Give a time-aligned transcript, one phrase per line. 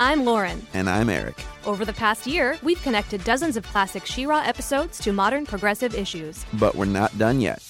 [0.00, 0.64] I'm Lauren.
[0.74, 1.42] And I'm Eric.
[1.66, 6.46] Over the past year, we've connected dozens of classic She-Ra episodes to modern progressive issues.
[6.52, 7.60] But we're not done yet.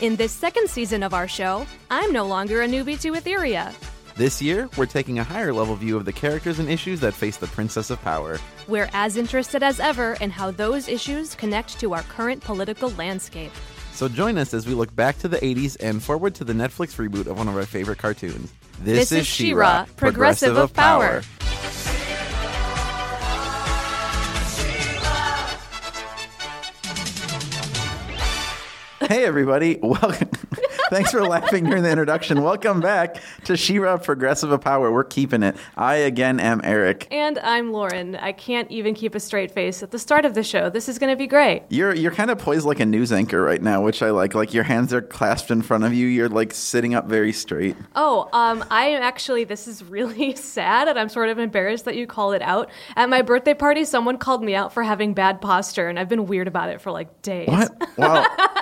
[0.00, 3.72] In this second season of our show, I'm no longer a newbie to Etheria.
[4.16, 7.36] This year, we're taking a higher level view of the characters and issues that face
[7.36, 8.40] the Princess of Power.
[8.66, 13.52] We're as interested as ever in how those issues connect to our current political landscape.
[14.02, 16.96] So join us as we look back to the 80s and forward to the Netflix
[16.96, 18.52] reboot of one of our favorite cartoons.
[18.80, 21.22] This, this is She-Ra, Progressive of Power.
[29.08, 30.30] Hey everybody, welcome.
[30.92, 32.42] Thanks for laughing during the introduction.
[32.42, 34.92] Welcome back to She-Ra Progressive of Power.
[34.92, 35.56] We're keeping it.
[35.74, 37.08] I again am Eric.
[37.10, 38.14] And I'm Lauren.
[38.14, 40.68] I can't even keep a straight face at the start of the show.
[40.68, 41.62] This is going to be great.
[41.70, 44.34] You're you're kind of poised like a news anchor right now, which I like.
[44.34, 46.08] Like your hands are clasped in front of you.
[46.08, 47.74] You're like sitting up very straight.
[47.96, 49.44] Oh, um, I am actually.
[49.44, 52.68] This is really sad, and I'm sort of embarrassed that you called it out.
[52.96, 56.26] At my birthday party, someone called me out for having bad posture, and I've been
[56.26, 57.48] weird about it for like days.
[57.48, 57.96] What?
[57.96, 58.26] Wow.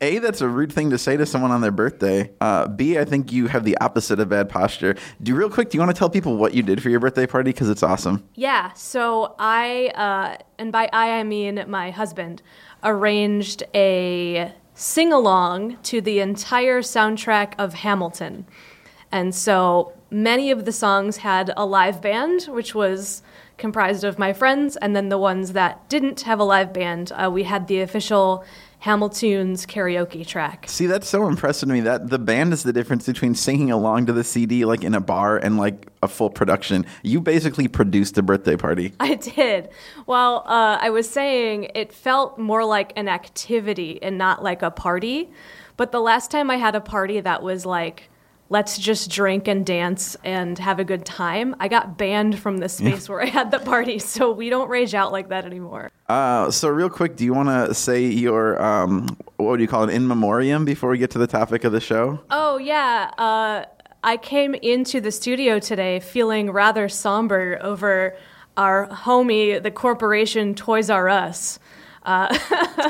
[0.00, 2.30] A, that's a rude thing to say to someone on their birthday.
[2.40, 4.96] Uh, B, I think you have the opposite of bad posture.
[5.22, 7.26] Do real quick, do you want to tell people what you did for your birthday
[7.26, 7.50] party?
[7.52, 8.26] Because it's awesome.
[8.34, 8.72] Yeah.
[8.72, 12.42] So I, uh, and by I, I mean my husband,
[12.82, 18.46] arranged a sing along to the entire soundtrack of Hamilton.
[19.12, 23.22] And so many of the songs had a live band, which was
[23.58, 27.30] comprised of my friends, and then the ones that didn't have a live band, uh,
[27.30, 28.44] we had the official
[28.80, 30.64] Hamilton's karaoke track.
[30.66, 31.80] See, that's so impressive to me.
[31.80, 35.00] That the band is the difference between singing along to the CD like in a
[35.00, 36.86] bar and like a full production.
[37.02, 38.94] You basically produced a birthday party.
[39.00, 39.68] I did.
[40.06, 44.70] Well, uh, I was saying it felt more like an activity and not like a
[44.70, 45.30] party.
[45.76, 48.10] But the last time I had a party that was like
[48.50, 51.56] let's just drink and dance and have a good time.
[51.60, 54.94] I got banned from the space where I had the party, so we don't rage
[54.94, 55.90] out like that anymore.
[56.08, 59.84] Uh, so, real quick, do you want to say your, um, what do you call
[59.84, 62.20] it, in memoriam before we get to the topic of the show?
[62.30, 63.10] Oh, yeah.
[63.16, 63.64] Uh,
[64.02, 68.16] I came into the studio today feeling rather somber over
[68.56, 71.58] our homie, the corporation Toys R Us.
[72.02, 72.36] Uh,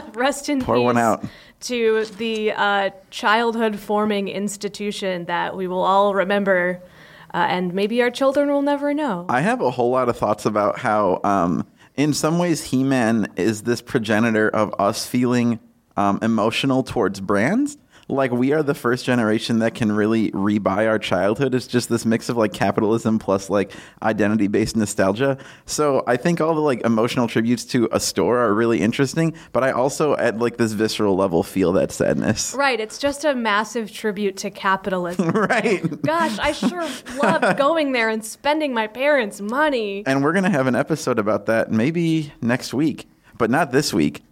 [0.15, 0.84] rest in Pour peace.
[0.84, 1.25] one out
[1.60, 6.82] to the uh, childhood forming institution that we will all remember,
[7.32, 9.26] uh, and maybe our children will never know.
[9.28, 11.66] I have a whole lot of thoughts about how, um,
[11.97, 15.60] in some ways, He Man is this progenitor of us feeling
[15.97, 17.77] um, emotional towards brands
[18.10, 21.54] like we are the first generation that can really rebuy our childhood.
[21.54, 23.72] It's just this mix of like capitalism plus like
[24.03, 25.38] identity based nostalgia.
[25.66, 29.65] So I think all the like emotional tributes to a store are really interesting, but
[29.65, 32.54] I also at like this visceral level feel that sadness.
[32.54, 32.81] Right.
[32.81, 35.31] It's just a massive tribute to capitalism.
[35.31, 36.03] right.
[36.03, 36.87] Gosh, I sure
[37.22, 40.03] loved going there and spending my parents' money.
[40.06, 43.94] And we're going to have an episode about that maybe next week, but not this
[43.94, 44.22] week.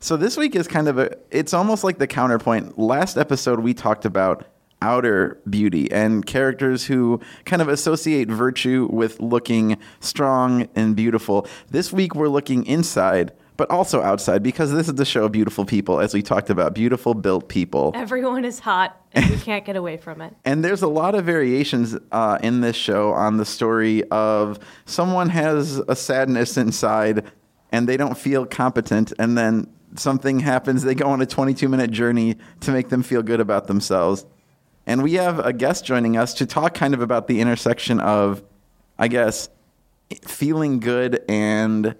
[0.00, 2.78] So this week is kind of a it's almost like the counterpoint.
[2.78, 4.44] Last episode we talked about
[4.80, 11.48] outer beauty and characters who kind of associate virtue with looking strong and beautiful.
[11.70, 15.64] This week we're looking inside but also outside because this is the show of beautiful
[15.64, 19.74] people as we talked about beautiful built people everyone is hot and we can't get
[19.74, 23.44] away from it and there's a lot of variations uh, in this show on the
[23.44, 27.28] story of someone has a sadness inside
[27.72, 31.90] and they don't feel competent and then something happens, they go on a 22 minute
[31.90, 34.24] journey to make them feel good about themselves.
[34.86, 38.42] And we have a guest joining us to talk kind of about the intersection of,
[38.98, 39.50] I guess,
[40.22, 41.94] feeling good and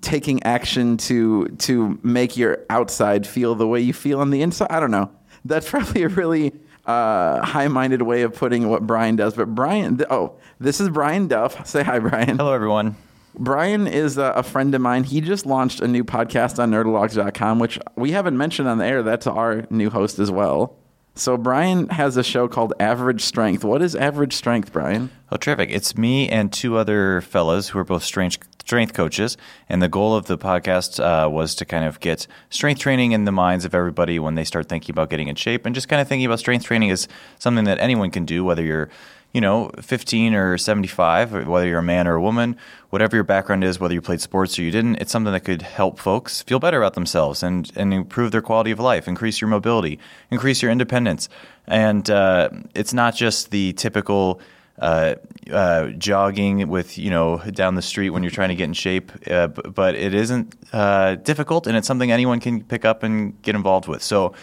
[0.00, 4.68] taking action to to make your outside feel the way you feel on the inside.
[4.70, 5.10] I don't know.
[5.44, 6.52] That's probably a really
[6.84, 9.34] uh, high-minded way of putting what Bryan does.
[9.34, 11.66] But Bryan, oh, this is Bryan Duff.
[11.66, 12.38] Say hi, Bryan.
[12.38, 12.96] Hello, everyone.
[13.38, 15.04] Bryan is a, a, friend of mine.
[15.04, 19.02] He just launched a new podcast on nerdologues.com, which we haven't mentioned on the air.
[19.02, 20.76] That's our new host as well.
[21.14, 23.64] So Bryan has a show called Average Strength.
[23.64, 25.10] What is Average Strength, Bryan?
[25.32, 25.70] Oh, terrific.
[25.70, 29.36] It's me and two other fellas who are both strength, strength coaches.
[29.68, 33.24] And the goal of the podcast uh, was to kind of get strength training in
[33.24, 36.02] the minds of everybody when they start thinking about getting in shape and just kind
[36.02, 37.06] of thinking about strength training as
[37.38, 38.90] something that anyone can do, whether you're
[39.32, 42.56] you know, 15 or 75, whether you're a man or a woman,
[42.88, 45.60] whatever your background is, whether you played sports or you didn't, it's something that could
[45.60, 49.48] help folks feel better about themselves and, and improve their quality of life, increase your
[49.48, 49.98] mobility,
[50.30, 51.28] increase your independence.
[51.66, 54.40] And uh, it's not just the typical
[54.78, 55.14] uh,
[55.50, 59.10] uh, jogging with, you know, down the street when you're trying to get in shape,
[59.30, 63.54] uh, but it isn't uh, difficult and it's something anyone can pick up and get
[63.54, 64.02] involved with.
[64.02, 64.34] So,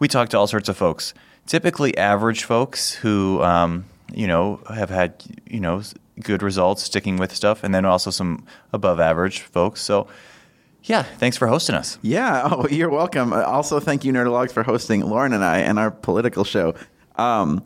[0.00, 1.14] we talk to all sorts of folks.
[1.46, 5.82] Typically, average folks who um, you know have had you know
[6.22, 9.80] good results sticking with stuff, and then also some above average folks.
[9.80, 10.08] So.
[10.84, 11.98] Yeah, thanks for hosting us.
[12.00, 13.34] Yeah, oh, you're welcome.
[13.34, 16.74] Uh, Also, thank you, Nerdologues, for hosting Lauren and I and our political show.
[17.16, 17.62] Um,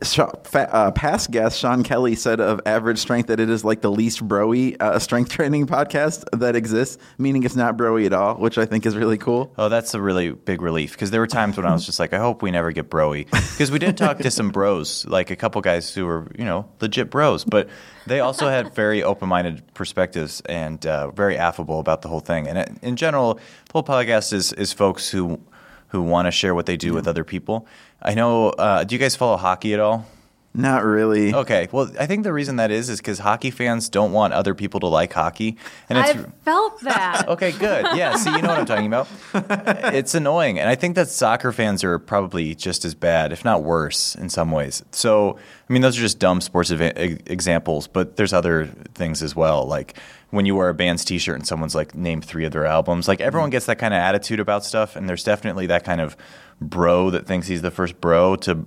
[0.00, 4.26] uh, past guest Sean Kelly said of Average Strength that it is like the least
[4.26, 8.64] broy uh, strength training podcast that exists, meaning it's not broy at all, which I
[8.64, 9.52] think is really cool.
[9.58, 12.12] Oh, that's a really big relief because there were times when I was just like,
[12.12, 15.36] I hope we never get broy because we did talk to some bros, like a
[15.36, 17.68] couple guys who were, you know, legit bros, but
[18.06, 22.46] they also had very open-minded perspectives and uh, very affable about the whole thing.
[22.46, 25.40] And uh, in general, the whole podcast is is folks who
[25.88, 27.66] who want to share what they do with other people.
[28.00, 28.50] I know.
[28.50, 30.06] Uh, do you guys follow hockey at all?
[30.54, 31.34] Not really.
[31.34, 31.68] Okay.
[31.70, 34.80] Well, I think the reason that is is because hockey fans don't want other people
[34.80, 35.56] to like hockey,
[35.88, 37.28] and it's I felt that.
[37.28, 37.84] Okay, good.
[37.94, 39.08] Yeah, see, you know what I'm talking about.
[39.94, 43.62] It's annoying, and I think that soccer fans are probably just as bad, if not
[43.62, 44.82] worse, in some ways.
[44.92, 49.22] So, I mean, those are just dumb sports eva- e- examples, but there's other things
[49.22, 49.98] as well, like
[50.30, 53.20] when you wear a band's T-shirt and someone's like, "Name three of their albums." Like
[53.20, 53.52] everyone mm.
[53.52, 56.16] gets that kind of attitude about stuff, and there's definitely that kind of
[56.60, 58.64] bro that thinks he's the first bro to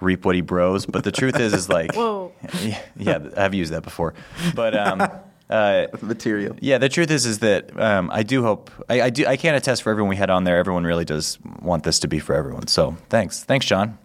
[0.00, 0.86] reap what he bros.
[0.86, 2.32] But the truth is, is like, Whoa.
[2.62, 4.14] yeah, yeah, I've used that before,
[4.54, 4.76] but.
[4.76, 5.02] um
[5.50, 6.56] uh, Material.
[6.60, 9.26] yeah, the truth is, is that um, I do hope I, I do.
[9.26, 10.58] I can't attest for everyone we had on there.
[10.58, 12.66] Everyone really does want this to be for everyone.
[12.66, 13.96] So thanks, thanks, John.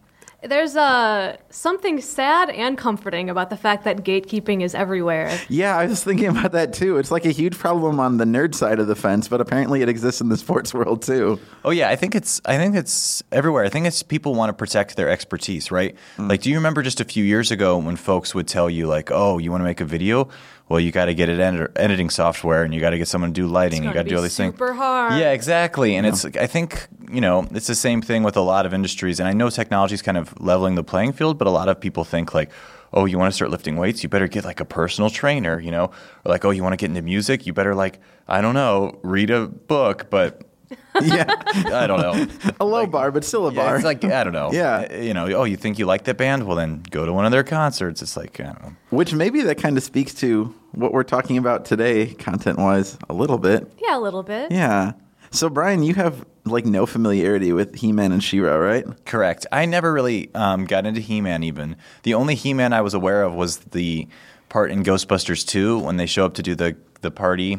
[0.43, 5.39] There's uh, something sad and comforting about the fact that gatekeeping is everywhere.
[5.49, 6.97] Yeah, I was thinking about that too.
[6.97, 9.89] It's like a huge problem on the nerd side of the fence, but apparently it
[9.89, 11.39] exists in the sports world too.
[11.63, 13.65] Oh yeah, I think it's I think it's everywhere.
[13.65, 15.95] I think it's people want to protect their expertise, right?
[16.17, 19.11] Like, do you remember just a few years ago when folks would tell you like,
[19.11, 20.27] "Oh, you want to make a video?
[20.71, 23.31] Well, you got to get it ed- editing software, and you got to get someone
[23.33, 23.83] to do lighting.
[23.83, 25.13] You gonna got to do all these things." super hard.
[25.19, 25.95] Yeah, exactly.
[25.95, 29.19] And it's I think you know it's the same thing with a lot of industries.
[29.19, 31.79] And I know technology is kind of leveling the playing field, but a lot of
[31.79, 32.49] people think like.
[32.93, 34.03] Oh, you want to start lifting weights?
[34.03, 35.85] You better get like a personal trainer, you know?
[36.25, 37.45] Or like, oh, you want to get into music?
[37.47, 40.41] You better like, I don't know, read a book, but
[41.01, 41.23] Yeah,
[41.71, 42.27] I don't know.
[42.59, 43.75] a low bar, but still a Yeah, bar.
[43.77, 44.51] it's like I don't know.
[44.61, 44.87] Yeah.
[44.91, 45.25] Uh, you know.
[45.31, 46.45] Oh, you think you like that band?
[46.45, 48.01] Well, then go to one of their concerts.
[48.01, 48.75] It's like I don't know.
[48.89, 53.13] Which maybe that kind of speaks to what we're talking about today, content wise, a
[53.13, 53.71] little bit.
[53.81, 54.51] Yeah, a little bit.
[54.51, 54.93] Yeah.
[55.31, 58.85] So, Bryan, you have like no familiarity with He Man and She Ra, right?
[59.05, 59.45] Correct.
[59.51, 61.43] I never really um, got into He-Man.
[61.43, 64.07] Even the only He-Man I was aware of was the
[64.49, 67.57] part in Ghostbusters 2 when they show up to do the the party.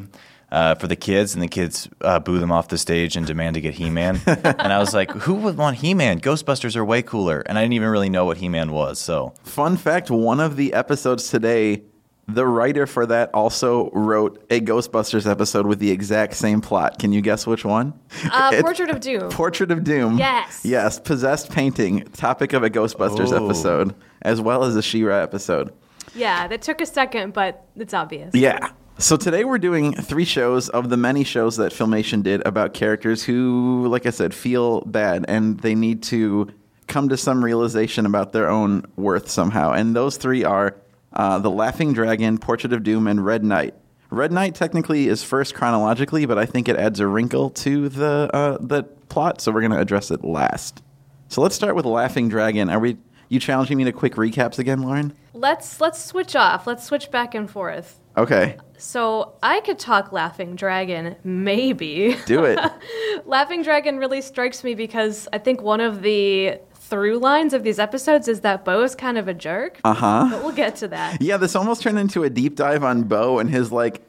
[0.51, 3.55] Uh, for the kids, and the kids uh, boo them off the stage and demand
[3.55, 4.21] to get He-Man.
[4.27, 6.21] and I was like, "Who would want He-Man?
[6.21, 8.99] Ghostbusters are way cooler." And I didn't even really know what He-Man was.
[8.99, 11.85] So Fun fact one of the episodes today,
[12.29, 16.99] the writer for that also wrote a Ghostbusters episode with the exact same plot.
[16.99, 17.93] Can you guess which one?
[18.31, 19.29] Uh, Portrait of Doom.
[19.31, 20.19] Portrait of Doom.
[20.19, 20.65] Yes.
[20.65, 20.99] Yes.
[21.01, 23.45] Possessed painting, topic of a Ghostbusters Oh.
[23.45, 25.73] episode, as well as a She Ra episode.
[26.15, 28.35] yeah, that took a second, but it's obvious.
[28.35, 28.71] Yeah.
[28.99, 33.25] So today we're doing three shows of the many shows that Filmation did about characters
[33.25, 36.49] who, like I said, feel bad and they need to
[36.87, 39.73] come to some realization about their own worth somehow.
[39.73, 40.77] And those three are
[41.15, 43.75] uh, The Laughing Dragon, Portrait of Doom, and Red Knight.
[44.11, 48.31] Red Knight technically is first chronologically, but I think it adds a wrinkle to the
[48.35, 50.83] uh, the plot, so we're going to address it last.
[51.29, 52.69] So let's start with Laughing Dragon.
[52.69, 52.99] Are we?
[53.31, 55.15] You challenging me to quick recaps again, Lauren?
[55.33, 56.67] Let's let's switch off.
[56.67, 57.99] Let's switch back and forth.
[58.15, 62.15] Okay, So I could talk Laughing Dragon, maybe.
[62.27, 62.59] do it.
[63.25, 66.59] Laughing Dragon really strikes me because I think one of the
[66.93, 69.81] through lines of these episodes is that Bow is kind of a jerk.
[69.83, 70.29] Uh huh.
[70.31, 71.23] But we'll get to that.
[71.23, 74.03] Yeah, this almost turned into a deep dive on Bow and his like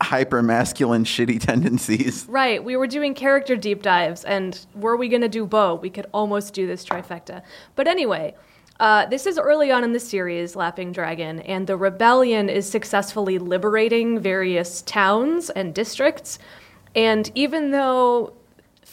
[0.00, 2.24] hyper masculine shitty tendencies.
[2.30, 5.90] Right, we were doing character deep dives, and were we going to do Bow, we
[5.90, 7.42] could almost do this trifecta.
[7.76, 8.34] But anyway,
[8.80, 13.38] uh, this is early on in the series, Laughing Dragon, and the rebellion is successfully
[13.38, 16.38] liberating various towns and districts.
[16.94, 18.32] And even though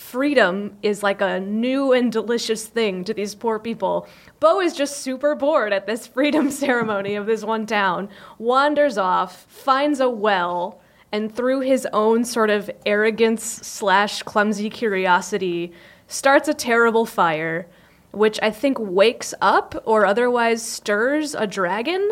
[0.10, 4.08] freedom is like a new and delicious thing to these poor people.
[4.40, 9.46] Bow is just super bored at this freedom ceremony of this one town, wanders off,
[9.48, 15.72] finds a well, and through his own sort of arrogance slash clumsy curiosity,
[16.08, 17.68] starts a terrible fire,
[18.12, 22.10] which I think wakes up or otherwise stirs a dragon.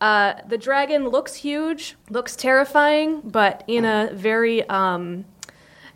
[0.00, 5.24] Uh, the dragon looks huge, looks terrifying, but in a very um,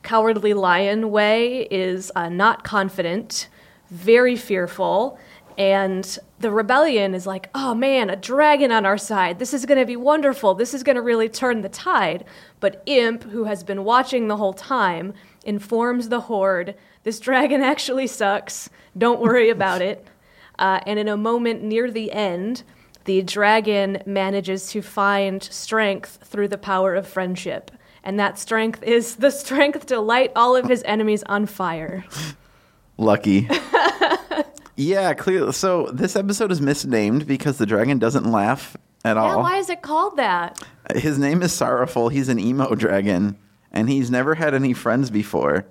[0.03, 3.49] cowardly lion way is uh, not confident,
[3.91, 5.19] very fearful,
[5.59, 9.39] and the rebellion is like, oh man, a dragon on our side.
[9.39, 10.55] This is going to be wonderful.
[10.55, 12.25] This is going to really turn the tide.
[12.59, 15.13] But Imp, who has been watching the whole time,
[15.45, 18.71] informs the horde this dragon actually sucks.
[18.97, 20.07] Don't worry about it.
[20.59, 22.63] Uh, and in a moment near the end,
[23.05, 27.71] the dragon manages to find strength through the power of friendship.
[28.05, 32.05] And that strength is the strength to light all of his enemies on fire.
[32.99, 33.49] Lucky.
[34.77, 35.53] yeah, clearly.
[35.53, 39.43] So this episode is misnamed because the dragon doesn't laugh at Yeah, all.
[39.43, 40.61] why is it called that?
[40.95, 42.09] His name is Sorrowful.
[42.09, 43.37] He's an emo dragon,
[43.73, 45.67] and he's never had any friends before.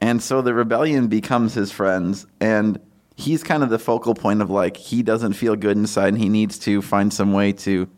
[0.00, 2.80] And so the rebellion becomes his friends, and
[3.16, 6.28] he's kind of the focal point of like he doesn't feel good inside, and he
[6.28, 7.88] needs to find some way to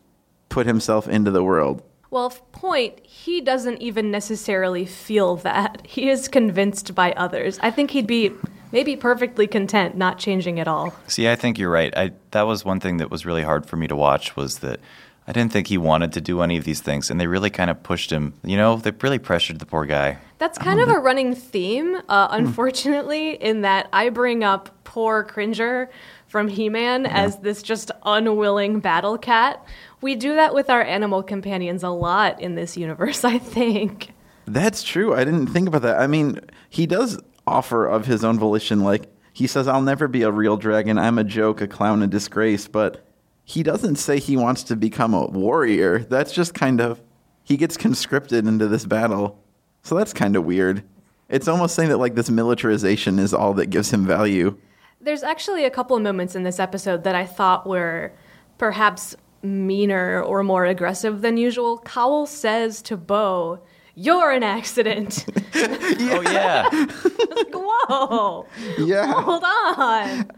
[0.49, 1.83] put himself into the world.
[2.15, 5.85] Well, point, he doesn't even necessarily feel that.
[5.85, 7.59] He is convinced by others.
[7.61, 8.31] I think he'd be
[8.71, 10.95] maybe perfectly content not changing at all.
[11.09, 11.93] See, I think you're right.
[11.97, 14.79] I that was one thing that was really hard for me to watch was that
[15.27, 17.69] I didn't think he wanted to do any of these things, and they really kind
[17.69, 18.35] of pushed him.
[18.45, 20.19] You know, they really pressured the poor guy.
[20.39, 25.91] That's kind of a running theme, uh, unfortunately, in that I bring up poor Cringer
[26.35, 29.65] from He Man as this just unwilling battle cat.
[30.01, 34.11] We do that with our animal companions a lot in this universe, I think.
[34.45, 35.15] That's true.
[35.15, 36.01] I didn't think about that.
[36.01, 38.81] I mean, he does offer of his own volition.
[38.81, 40.99] Like he says, "I'll never be a real dragon.
[40.99, 43.07] I'm a joke, a clown, a disgrace." But
[43.45, 46.01] he doesn't say he wants to become a warrior.
[46.01, 47.01] That's just kind of
[47.45, 49.41] he gets conscripted into this battle.
[49.85, 50.83] So that's kind of weird.
[51.29, 54.59] It's almost saying that like this militarization is all that gives him value.
[55.05, 58.13] There's actually a couple of moments in this episode that I thought were
[58.57, 61.79] perhaps meaner or more aggressive than usual.
[61.79, 63.61] Kowl says to Bow,
[63.95, 65.27] You're an accident.
[65.57, 66.69] Oh yeah,
[67.37, 68.47] like, whoa.
[68.79, 69.13] Yeah.
[69.23, 70.31] Hold on.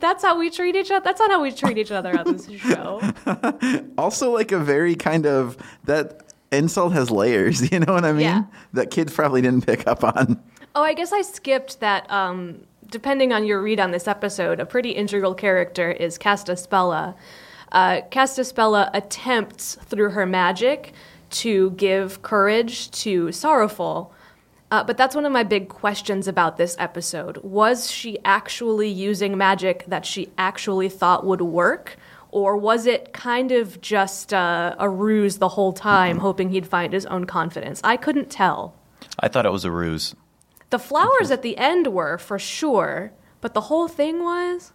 [0.00, 1.02] That's how we treat each other.
[1.04, 3.00] That's not how we treat each other on this show.
[3.98, 7.70] Also, like a very kind of that insult has layers.
[7.72, 8.22] You know what I mean?
[8.22, 8.44] Yeah.
[8.72, 10.42] That kids probably didn't pick up on.
[10.74, 12.10] Oh, I guess I skipped that.
[12.10, 17.16] Um, depending on your read on this episode, a pretty integral character is Castaspella.
[17.72, 20.92] Uh, Castaspella attempts through her magic
[21.30, 24.14] to give courage to Sorrowful.
[24.70, 27.38] Uh, but that's one of my big questions about this episode.
[27.38, 31.96] Was she actually using magic that she actually thought would work?
[32.30, 36.92] Or was it kind of just uh, a ruse the whole time, hoping he'd find
[36.92, 37.80] his own confidence?
[37.82, 38.76] I couldn't tell.
[39.18, 40.14] I thought it was a ruse.
[40.74, 44.72] The flowers at the end were for sure, but the whole thing was.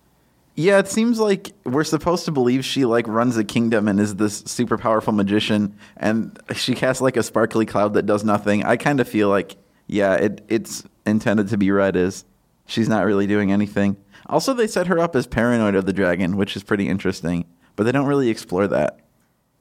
[0.55, 4.15] Yeah, it seems like we're supposed to believe she like runs a kingdom and is
[4.15, 8.63] this super powerful magician, and she casts like a sparkly cloud that does nothing.
[8.63, 12.23] I kind of feel like, yeah, it it's intended to be read as
[12.65, 13.97] she's not really doing anything.
[14.27, 17.43] Also, they set her up as paranoid of the dragon, which is pretty interesting,
[17.75, 19.01] but they don't really explore that.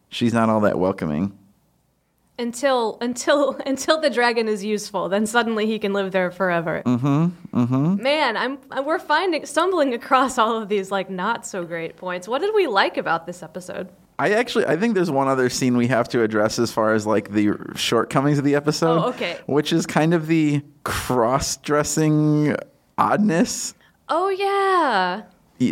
[0.08, 1.36] She's not all that welcoming.
[2.38, 6.82] Until until until the dragon is useful, then suddenly he can live there forever.
[6.86, 7.58] Mm-hmm.
[7.58, 8.02] Mm-hmm.
[8.02, 12.28] Man, I'm we're finding stumbling across all of these like not so great points.
[12.28, 13.88] What did we like about this episode?
[14.20, 17.06] I actually I think there's one other scene we have to address as far as
[17.06, 18.98] like the shortcomings of the episode.
[18.98, 19.38] Oh, okay.
[19.46, 22.56] Which is kind of the cross-dressing
[22.96, 23.74] oddness.
[24.08, 25.22] Oh yeah.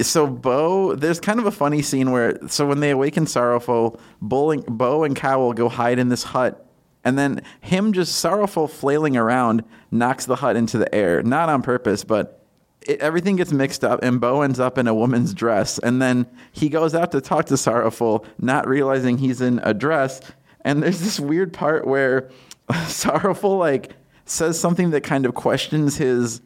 [0.03, 4.51] So Bow, there's kind of a funny scene where so when they awaken Sorrowful, Bow
[4.51, 6.67] and, Bow and Kowl go hide in this hut,
[7.05, 9.63] and then him just sorrowful flailing around
[9.93, 12.45] knocks the hut into the air, not on purpose, but
[12.83, 16.27] it, everything gets mixed up, and Bow ends up in a woman's dress, and then
[16.51, 20.21] he goes out to talk to Sorrowful, not realizing he's in a dress,
[20.63, 22.29] and there's this weird part where
[22.89, 23.93] Sorrowful like
[24.25, 26.41] says something that kind of questions his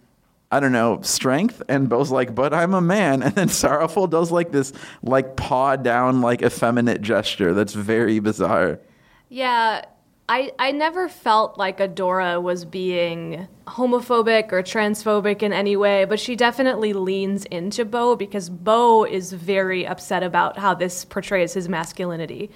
[0.53, 1.63] I don't know, strength.
[1.69, 3.23] And Bow's like, but I'm a man.
[3.31, 8.81] And then Sorrowful does like this, like paw down, like effeminate gesture that's very bizarre.
[9.29, 9.85] Yeah,
[10.29, 16.19] I I never felt like Adora was being homophobic or transphobic in any way, but
[16.19, 21.69] she definitely leans into Bow because Bow is very upset about how this portrays his
[21.69, 22.51] masculinity.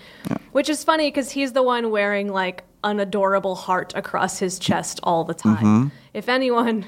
[0.52, 5.00] Which is funny because he's the one wearing like an adorable heart across his chest
[5.02, 5.64] all the time.
[5.64, 5.88] Mm-hmm.
[6.12, 6.84] If anyone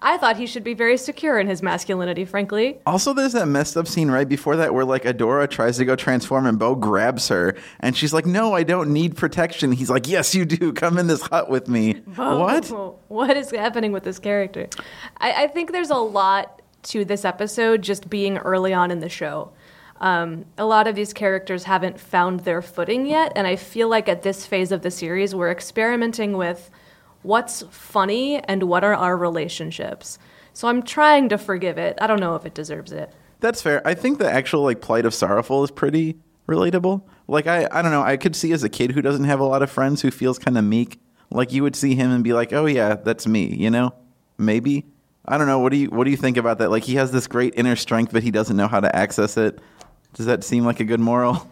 [0.00, 2.78] I thought he should be very secure in his masculinity, frankly.
[2.86, 5.94] Also, there's that messed up scene right before that where like Adora tries to go
[5.94, 9.72] transform and Bow grabs her and she's like, no, I don't need protection.
[9.72, 10.72] He's like, yes, you do.
[10.72, 11.94] Come in this hut with me.
[12.14, 12.70] What?
[12.72, 14.68] Oh, What is happening with this character?
[15.18, 19.08] I, I think there's a lot to this episode just being early on in the
[19.08, 19.52] show.
[20.00, 24.08] Um, a lot of these characters haven't found their footing yet, and I feel like
[24.08, 26.70] at this phase of the series, we're experimenting with
[27.28, 30.18] what's funny and what are our relationships.
[30.54, 31.98] So I'm trying to forgive it.
[32.00, 33.12] I don't know if it deserves it.
[33.40, 33.86] That's fair.
[33.86, 36.16] I think the actual like plight of Sorrowful is pretty
[36.48, 37.02] relatable.
[37.28, 38.02] Like I, I don't know.
[38.02, 40.38] I could see as a kid who doesn't have a lot of friends who feels
[40.38, 40.98] kind of meek.
[41.30, 43.94] like you would see him and be like, "Oh yeah, that's me," you know?
[44.38, 44.86] Maybe.
[45.26, 45.58] I don't know.
[45.58, 46.70] What do you what do you think about that?
[46.70, 49.60] Like he has this great inner strength, but he doesn't know how to access it.
[50.14, 51.46] Does that seem like a good moral?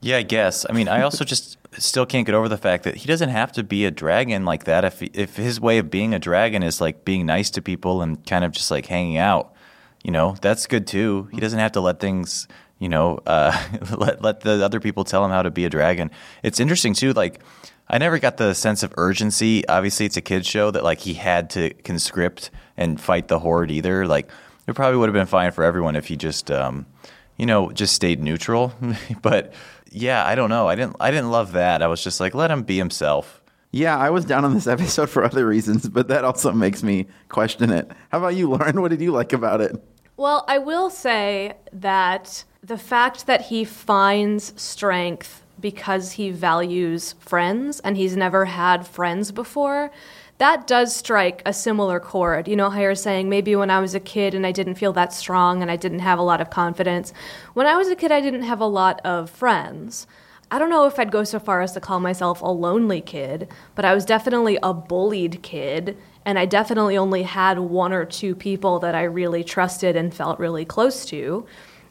[0.00, 0.64] Yeah, I guess.
[0.70, 3.52] I mean, I also just still can't get over the fact that he doesn't have
[3.52, 4.84] to be a dragon like that.
[4.84, 8.24] If if his way of being a dragon is like being nice to people and
[8.26, 9.52] kind of just like hanging out,
[10.02, 11.28] you know, that's good too.
[11.32, 12.48] He doesn't have to let things,
[12.78, 13.56] you know, uh,
[13.96, 16.10] let let the other people tell him how to be a dragon.
[16.42, 17.12] It's interesting too.
[17.12, 17.40] Like,
[17.88, 19.66] I never got the sense of urgency.
[19.68, 23.70] Obviously, it's a kids show that like he had to conscript and fight the horde
[23.70, 24.06] either.
[24.06, 24.30] Like,
[24.66, 26.86] it probably would have been fine for everyone if he just, um,
[27.38, 28.74] you know, just stayed neutral.
[29.22, 29.54] but
[29.90, 30.68] yeah, I don't know.
[30.68, 31.82] I didn't I didn't love that.
[31.82, 33.40] I was just like, let him be himself.
[33.70, 37.06] Yeah, I was down on this episode for other reasons, but that also makes me
[37.28, 37.90] question it.
[38.10, 38.80] How about you, Lauren?
[38.80, 39.82] What did you like about it?
[40.16, 47.80] Well, I will say that the fact that he finds strength because he values friends
[47.80, 49.90] and he's never had friends before,
[50.38, 52.46] that does strike a similar chord.
[52.48, 54.92] You know how you're saying maybe when I was a kid and I didn't feel
[54.94, 57.12] that strong and I didn't have a lot of confidence.
[57.54, 60.06] When I was a kid, I didn't have a lot of friends.
[60.50, 63.48] I don't know if I'd go so far as to call myself a lonely kid,
[63.74, 68.34] but I was definitely a bullied kid, and I definitely only had one or two
[68.34, 71.44] people that I really trusted and felt really close to.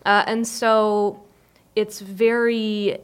[0.06, 1.24] Uh, and so
[1.76, 2.98] it's very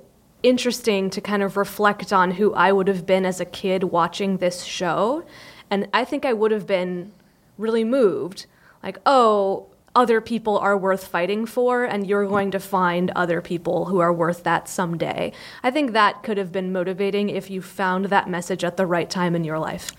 [0.44, 4.38] interesting to kind of reflect on who I would have been as a kid watching
[4.38, 5.26] this show.
[5.70, 7.12] And I think I would have been
[7.58, 8.46] really moved.
[8.84, 13.86] Like, oh, other people are worth fighting for, and you're going to find other people
[13.86, 15.32] who are worth that someday.
[15.62, 19.10] I think that could have been motivating if you found that message at the right
[19.10, 19.92] time in your life.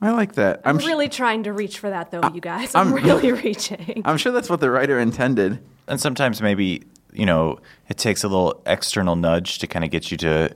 [0.00, 0.60] I like that.
[0.64, 2.74] I'm, sh- really trying to reach for that, though, you guys.
[2.74, 4.02] I'm, I'm- really reaching.
[4.04, 5.62] I'm sure that's what the writer intended.
[5.88, 10.10] And sometimes maybe, you know, it takes a little external nudge to kind of get
[10.10, 10.54] you to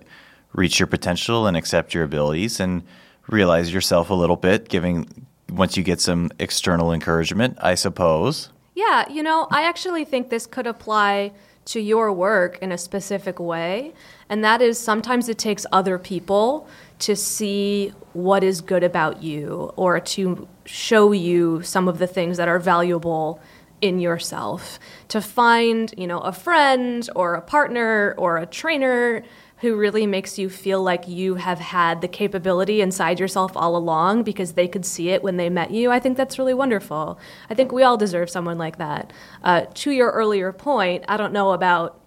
[0.52, 2.82] reach your potential and accept your abilities and
[3.28, 8.50] realize yourself a little bit, giving once you get some external encouragement, I suppose.
[8.74, 11.32] Yeah, you know, I actually think this could apply
[11.66, 13.92] to your work in a specific way.
[14.28, 16.68] And that is sometimes it takes other people
[17.00, 22.36] to see what is good about you or to show you some of the things
[22.36, 23.40] that are valuable
[23.80, 24.78] in yourself.
[25.08, 29.22] To find, you know, a friend or a partner or a trainer
[29.60, 34.22] who really makes you feel like you have had the capability inside yourself all along
[34.22, 35.90] because they could see it when they met you.
[35.90, 37.18] I think that's really wonderful.
[37.48, 39.12] I think we all deserve someone like that.
[39.42, 42.00] Uh, to your earlier point, I don't know about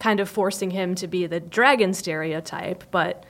[0.00, 3.24] kind of forcing him to be the dragon stereotype, but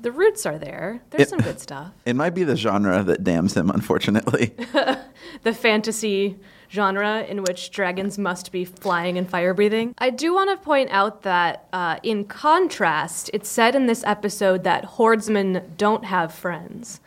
[0.00, 1.02] the roots are there.
[1.10, 1.90] There's It- some good stuff.
[2.06, 4.54] It might be the genre that damns him, unfortunately.
[5.42, 6.38] the fantasy
[6.72, 9.94] genre in which dragons must be flying and fire breathing.
[9.98, 14.64] I do want to point out that, uh, in contrast, it's said in this episode
[14.64, 17.00] that hordsmen don't have friends.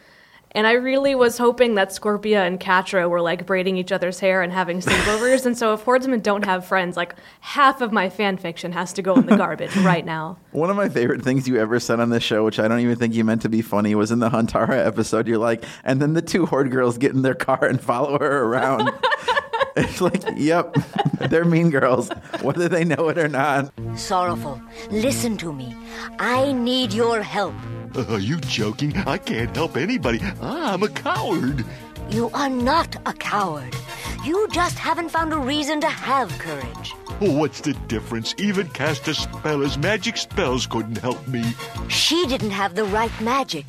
[0.52, 4.42] And I really was hoping that Scorpia and Catra were like braiding each other's hair
[4.42, 5.46] and having sleepovers.
[5.46, 9.02] and so if hordsmen don't have friends, like half of my fan fiction has to
[9.02, 10.38] go in the garbage right now.
[10.52, 12.96] One of my favorite things you ever said on this show, which I don't even
[12.96, 15.28] think you meant to be funny, was in the Huntara episode.
[15.28, 18.44] You're like, and then the two horde girls get in their car and follow her
[18.44, 18.94] around.
[19.78, 20.74] it's like, yep,
[21.30, 22.10] they're mean girls,
[22.42, 23.74] whether they know it or not.
[23.96, 25.76] Sorrowful, listen to me.
[26.18, 27.54] I need your help.
[27.94, 28.96] Uh, are you joking?
[29.00, 30.20] I can't help anybody.
[30.42, 31.66] Ah, I'm a coward.
[32.10, 33.76] You are not a coward.
[34.24, 36.92] You just haven't found a reason to have courage.
[37.20, 38.34] What's the difference?
[38.38, 41.44] Even Castaspella's magic spells couldn't help me.
[41.90, 43.66] She didn't have the right magic.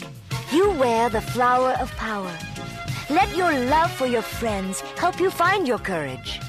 [0.52, 2.32] You wear the flower of power.
[3.08, 6.40] Let your love for your friends help you find your courage.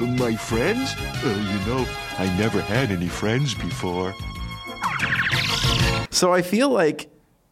[0.00, 0.94] My friends?
[0.98, 1.86] Uh, you know,
[2.18, 4.12] I never had any friends before.
[6.10, 7.08] So I feel like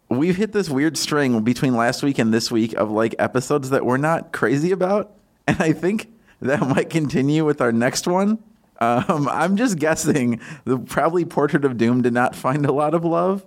[0.09, 3.85] we've hit this weird string between last week and this week of like episodes that
[3.87, 5.12] we're not crazy about.
[5.48, 8.38] And I think that might continue with our next one.
[8.80, 13.04] Um, I'm just guessing the probably Portrait of Doom did not find a lot of
[13.04, 13.44] love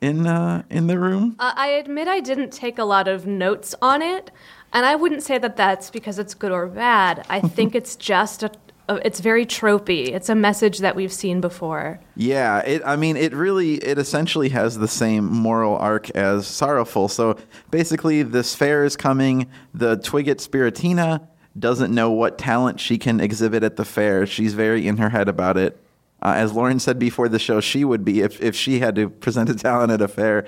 [0.00, 1.36] in uh, in the room.
[1.38, 4.30] Uh, I admit I didn't take a lot of notes on it,
[4.72, 7.24] and I wouldn't say that that's because it's good or bad.
[7.28, 8.52] I think it's just a,
[8.88, 10.08] a, it's very tropey.
[10.08, 12.00] It's a message that we've seen before.
[12.16, 12.82] Yeah, it.
[12.84, 17.08] I mean, it really, it essentially has the same moral arc as Sorrowful.
[17.08, 17.36] So
[17.70, 19.48] basically, this fair is coming.
[19.72, 21.26] The Twigget Spiritina
[21.58, 24.26] doesn't know what talent she can exhibit at the fair.
[24.26, 25.80] She's very in her head about it.
[26.24, 29.10] Uh, as Lauren said before the show, she would be if if she had to
[29.10, 30.46] present a talent at a fair.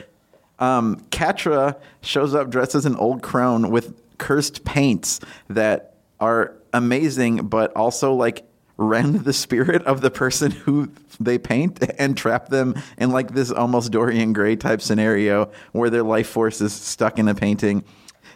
[0.58, 7.48] Um, Catra shows up dressed as an old crone with cursed paints that are amazing,
[7.48, 8.46] but also like
[8.78, 13.50] rend the spirit of the person who they paint and trap them in like this
[13.50, 17.84] almost Dorian Gray type scenario where their life force is stuck in a painting.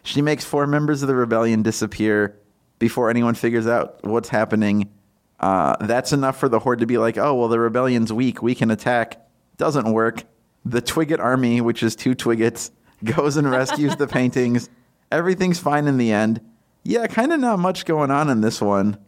[0.03, 2.37] She makes four members of the rebellion disappear
[2.79, 4.91] before anyone figures out what's happening.
[5.41, 8.43] Uh, that's enough for the horde to be like, oh, well, the rebellion's weak.
[8.43, 9.27] We can attack.
[9.57, 10.25] Doesn't work.
[10.65, 12.71] The Twigget army, which is two Twiggets,
[13.05, 14.69] goes and rescues the paintings.
[15.11, 16.41] Everything's fine in the end.
[16.83, 18.99] Yeah, kind of not much going on in this one.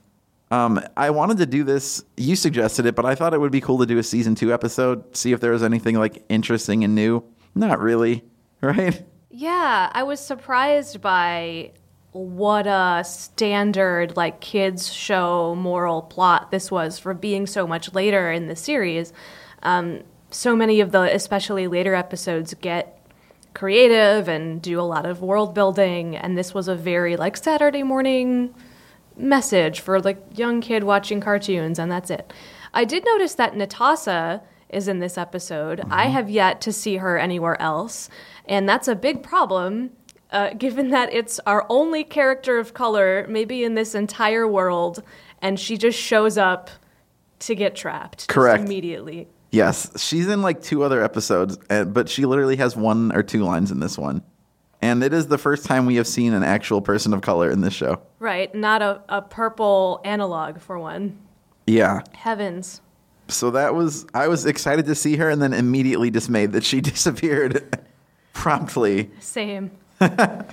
[0.50, 2.04] Um, I wanted to do this.
[2.16, 4.52] You suggested it, but I thought it would be cool to do a season two
[4.52, 7.24] episode, see if there was anything like interesting and new.
[7.54, 8.24] Not really,
[8.60, 9.02] right?
[9.30, 11.72] Yeah, I was surprised by
[12.12, 18.30] what a standard like kids show moral plot this was for being so much later
[18.30, 19.12] in the series.
[19.62, 22.98] Um, so many of the especially later episodes get
[23.54, 27.82] creative and do a lot of world building, and this was a very like Saturday
[27.82, 28.54] morning
[29.16, 32.32] message for like young kid watching cartoons, and that's it.
[32.74, 35.82] I did notice that Natasha is in this episode.
[35.90, 38.08] I have yet to see her anywhere else,
[38.46, 39.90] and that's a big problem.
[40.32, 45.02] Uh, given that it's our only character of color, maybe in this entire world,
[45.42, 46.70] and she just shows up
[47.40, 48.64] to get trapped Correct.
[48.64, 49.28] immediately.
[49.50, 53.44] Yes, she's in like two other episodes, uh, but she literally has one or two
[53.44, 54.22] lines in this one.
[54.80, 57.60] And it is the first time we have seen an actual person of color in
[57.60, 58.00] this show.
[58.18, 61.18] Right, not a, a purple analog for one.
[61.66, 62.02] Yeah.
[62.14, 62.80] Heavens.
[63.28, 66.80] So that was, I was excited to see her and then immediately dismayed that she
[66.92, 67.78] disappeared
[68.32, 69.10] promptly.
[69.20, 69.70] Same.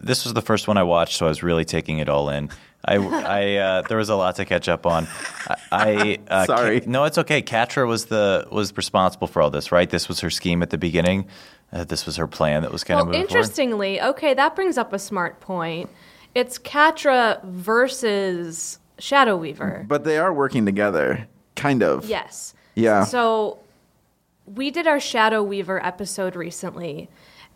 [0.00, 2.50] This was the first one I watched, so I was really taking it all in.
[2.84, 5.06] I, I uh, there was a lot to catch up on.
[5.48, 6.80] I, I uh, Sorry.
[6.80, 7.40] Ka- no, it's okay.
[7.40, 9.88] Catra was the was responsible for all this, right?
[9.88, 11.26] This was her scheme at the beginning.
[11.72, 13.38] Uh, this was her plan that was kind of Well, moving forward.
[13.40, 15.88] interestingly, okay, that brings up a smart point.
[16.34, 19.86] It's Catra versus Shadow Weaver.
[19.88, 21.26] But they are working together,
[21.56, 22.04] kind of.
[22.04, 22.54] Yes.
[22.74, 23.04] Yeah.
[23.04, 23.58] So
[24.44, 27.08] we did our Shadow Weaver episode recently.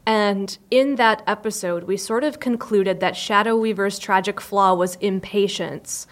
[0.09, 6.07] And in that episode, we sort of concluded that Shadow Weaver's tragic flaw was impatience.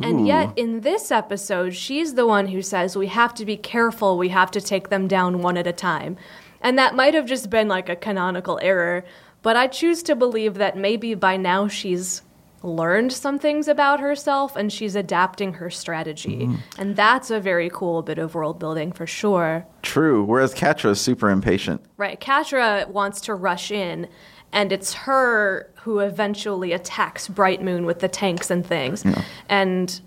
[0.00, 4.16] And yet, in this episode, she's the one who says, We have to be careful,
[4.16, 6.18] we have to take them down one at a time.
[6.60, 9.04] And that might have just been like a canonical error,
[9.42, 12.22] but I choose to believe that maybe by now she's
[12.62, 16.40] learned some things about herself and she's adapting her strategy.
[16.40, 16.80] Mm-hmm.
[16.80, 19.66] And that's a very cool bit of world building for sure.
[19.82, 20.24] True.
[20.24, 21.82] Whereas Catra is super impatient.
[21.96, 22.20] Right.
[22.20, 24.08] Catra wants to rush in,
[24.52, 29.04] and it's her who eventually attacks Bright Moon with the tanks and things.
[29.48, 30.00] And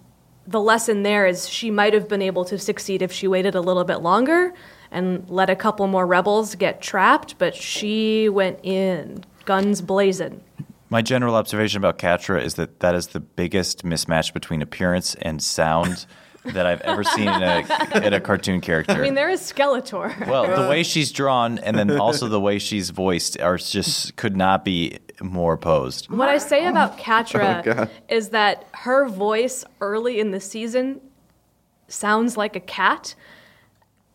[0.45, 3.61] the lesson there is she might have been able to succeed if she waited a
[3.61, 4.53] little bit longer
[4.91, 10.43] and let a couple more rebels get trapped, but she went in, guns blazing.
[10.93, 15.41] My general observation about Catra is that that is the biggest mismatch between appearance and
[15.41, 16.05] sound
[16.45, 18.93] that I've ever seen in a, in a cartoon character.
[18.93, 20.27] I mean, there is Skeletor.
[20.27, 24.37] well, the way she's drawn and then also the way she's voiced are just could
[24.37, 26.11] not be more opposed.
[26.11, 27.89] What I say about Oh, Catra God.
[28.07, 31.01] is that her voice early in the season
[31.87, 33.15] sounds like a cat,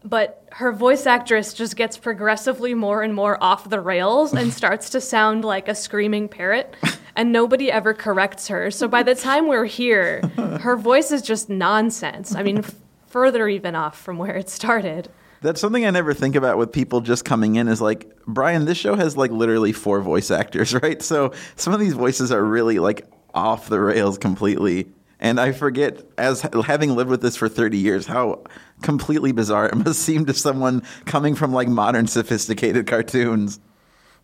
[0.05, 4.91] but her voice actress just gets progressively more and more off the rails and starts
[4.91, 6.75] to sound like a screaming parrot,
[7.17, 8.71] and nobody ever corrects her.
[8.71, 10.21] So by the time we're here,
[10.61, 12.35] her voice is just nonsense.
[12.35, 12.75] I mean, f-
[13.09, 15.09] further even off from where it started.
[15.41, 18.79] That's something I never think about with people just coming in is like, Bryan, this
[18.79, 21.01] show has like literally four voice actors, right?
[21.03, 24.89] So some of these voices are really like off the rails completely.
[25.21, 28.45] And I forget, as having lived with this for 30 years, how
[28.83, 33.59] completely bizarre it must seem to someone coming from like modern sophisticated cartoons.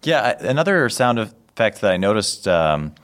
[0.03, 2.95] Yeah, another sound effect that I noticed um,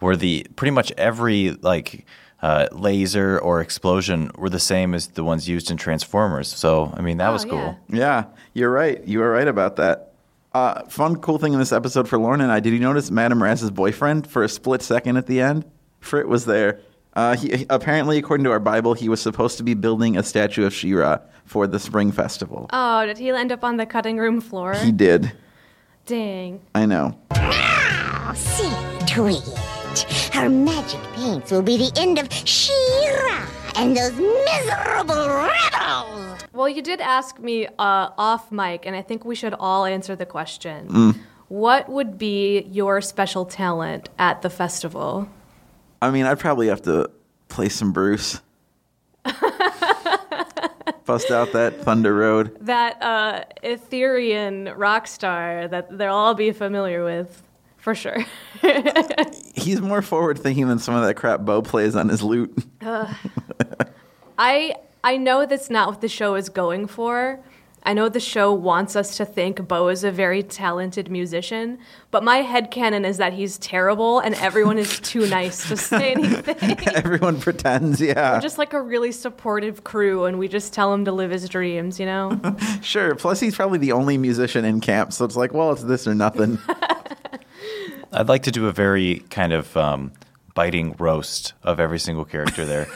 [0.00, 2.06] were the pretty much every like
[2.42, 6.48] uh, laser or explosion were the same as the ones used in Transformers.
[6.48, 7.76] So I mean that Oh, was cool.
[7.88, 7.98] yeah.
[7.98, 9.02] Yeah, you're right.
[9.06, 10.12] You were right about that.
[10.52, 12.60] Uh, fun, cool thing in this episode for Lauren and I.
[12.60, 15.64] Did you notice Madame Razz's boyfriend for a split second at the end?
[16.00, 16.80] Frit was there.
[17.14, 20.64] Uh, he, apparently, according to our Bible, he was supposed to be building a statue
[20.64, 22.68] of She-Ra for the Spring Festival.
[22.72, 24.74] Oh, did he end up on the cutting room floor?
[24.74, 25.32] He did.
[26.06, 26.60] Dang.
[26.74, 27.18] I know.
[27.32, 28.70] Oh, see
[29.14, 29.58] to it.
[30.32, 36.40] Her magic paints will be the end of She-Ra and those miserable rebels.
[36.52, 40.14] Well, you did ask me uh, off mic, and I think we should all answer
[40.14, 41.18] the question.
[41.48, 45.28] What would be your special talent at the festival?
[46.02, 47.10] I mean, I'd probably have to
[47.48, 48.40] play some Bruce.
[51.04, 52.56] Bust out that Thunder Road.
[52.64, 57.42] That uh, Etherian rock star that they'll all be familiar with.
[57.78, 58.24] for sure.
[59.54, 62.56] He's more forward thinking than some of that crap Bow plays on his lute.
[64.38, 67.40] I I know that's not what the show is going for.
[67.82, 71.78] I know the show wants us to think Bow is a very talented musician,
[72.10, 76.12] but my head headcanon is that he's terrible and everyone is too nice to say
[76.16, 76.88] anything.
[76.94, 78.34] Everyone pretends, yeah.
[78.34, 81.48] We're just like a really supportive crew and we just tell him to live his
[81.48, 82.40] dreams, you know?
[82.82, 83.14] Sure.
[83.14, 86.14] Plus, he's probably the only musician in camp, so it's like, well, it's this or
[86.14, 86.58] nothing.
[88.12, 90.12] I'd like to do a very kind of um,
[90.54, 92.88] biting roast of every single character there.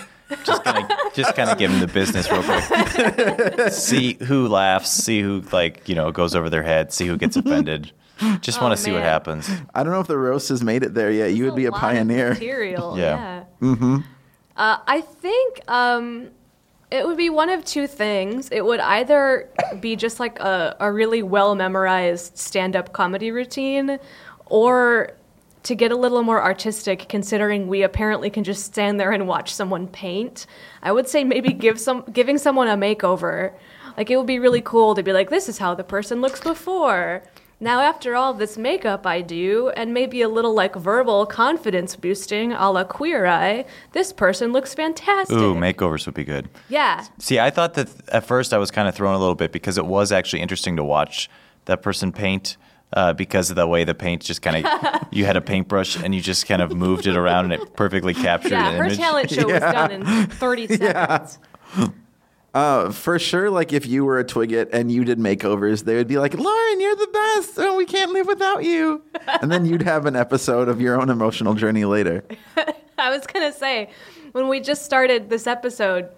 [0.45, 3.71] just kind of, just kind of give them the business real quick.
[3.73, 7.37] see who laughs, see who like you know goes over their head, see who gets
[7.37, 7.93] offended.
[8.41, 9.09] Just want Oh, to see what man.
[9.09, 9.51] happens.
[9.75, 11.33] I don't know if the roast has made it there yet.
[11.35, 12.31] You would be a lot of pioneer.
[12.31, 13.03] Material, Yeah.
[13.17, 13.45] yeah.
[13.61, 13.97] Mm-hmm.
[14.57, 16.31] Uh, I think um,
[16.93, 18.49] it would be one of two things.
[18.53, 19.51] It would either
[19.81, 23.99] be just like a, a really well memorized stand up comedy routine,
[24.47, 25.11] or
[25.65, 29.53] to get a little more artistic, considering we apparently can just stand there and watch
[29.53, 30.47] someone paint.
[30.83, 33.53] I would say maybe give some giving someone a makeover.
[33.97, 36.41] Like it would be really cool to be like, this is how the person looks
[36.41, 37.23] before.
[37.61, 42.53] Now, after all this makeup I do, and maybe a little like verbal confidence boosting
[42.53, 45.39] a la Queer Eye, this person looks fantastic.
[45.39, 46.49] Ooh, makeovers would be good.
[46.69, 47.07] yeah.
[47.19, 49.79] See, I thought that at first I was kind of thrown a little bit because
[49.79, 51.31] it was actually interesting to watch
[51.65, 52.57] that person paint
[52.95, 56.15] uh, because of the way the paint just kind of you had a paintbrush and
[56.15, 58.97] you just kind of moved it around and it perfectly captured Yeah, an her image.
[58.99, 61.39] talent show was done in 30 seconds.
[62.55, 66.07] Uh, for sure, like if you were a Twigget and you did makeovers, they would
[66.07, 67.55] be like, Lauren, you're the best.
[67.59, 69.03] Oh, we can't live without you.
[69.43, 72.25] and then you'd have an episode of your own emotional journey later.
[72.97, 73.91] I was going to say,
[74.31, 76.11] when we just started this episode,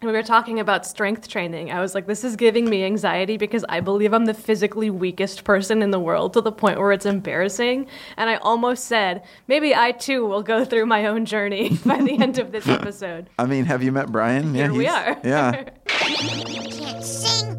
[0.00, 3.36] and we were talking about strength training, I was like, this is giving me anxiety
[3.36, 6.92] because I believe I'm the physically weakest person in the world to the point where
[6.92, 7.86] it's embarrassing.
[8.16, 12.18] And I almost said, maybe I too will go through my own journey by the
[12.18, 13.28] end of this episode.
[13.38, 14.54] I mean, have you met Bryan?
[14.54, 15.18] Here we are.
[15.22, 15.64] Yeah.
[15.88, 17.50] I can't sing,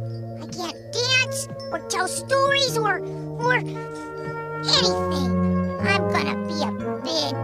[0.41, 3.01] I can't dance, or tell stories, or,
[3.37, 3.85] or anything.
[5.79, 6.71] I'm gonna be a
[7.03, 7.35] big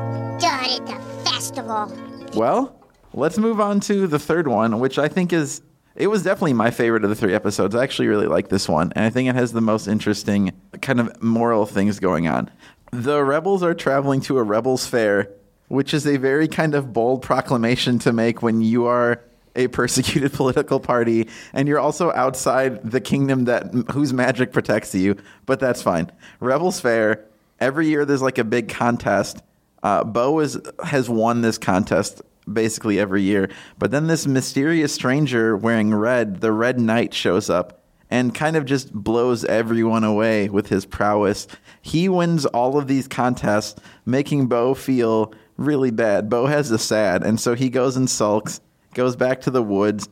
[0.42, 1.92] dud at the festival.
[2.34, 2.74] Well,
[3.18, 5.62] let's move on to the third one, which I think is.
[5.96, 7.74] It was definitely my favorite of the three episodes.
[7.74, 10.52] I actually really like this one, and I think it has the most interesting
[10.82, 12.52] kind of moral things going on.
[12.92, 15.32] The rebels are traveling to a rebels fair,
[15.70, 19.24] which is a very kind of bold proclamation to make when you are
[19.56, 25.18] a persecuted political party and you're also outside the kingdom that whose magic protects you.
[25.48, 26.12] But that's fine.
[26.40, 27.26] Rebels fair.
[27.60, 29.42] Every year there's like a big contest.
[29.82, 33.50] Uh, Bow is, has won this contest basically every year.
[33.78, 38.66] But then this mysterious stranger wearing red, the Red Knight, shows up and kind of
[38.66, 41.48] just blows everyone away with his prowess.
[41.82, 46.30] He wins all of these contests, making Bow feel really bad.
[46.30, 48.62] Bow has a sad, and so he goes and sulks,
[48.94, 50.08] goes back to the woods.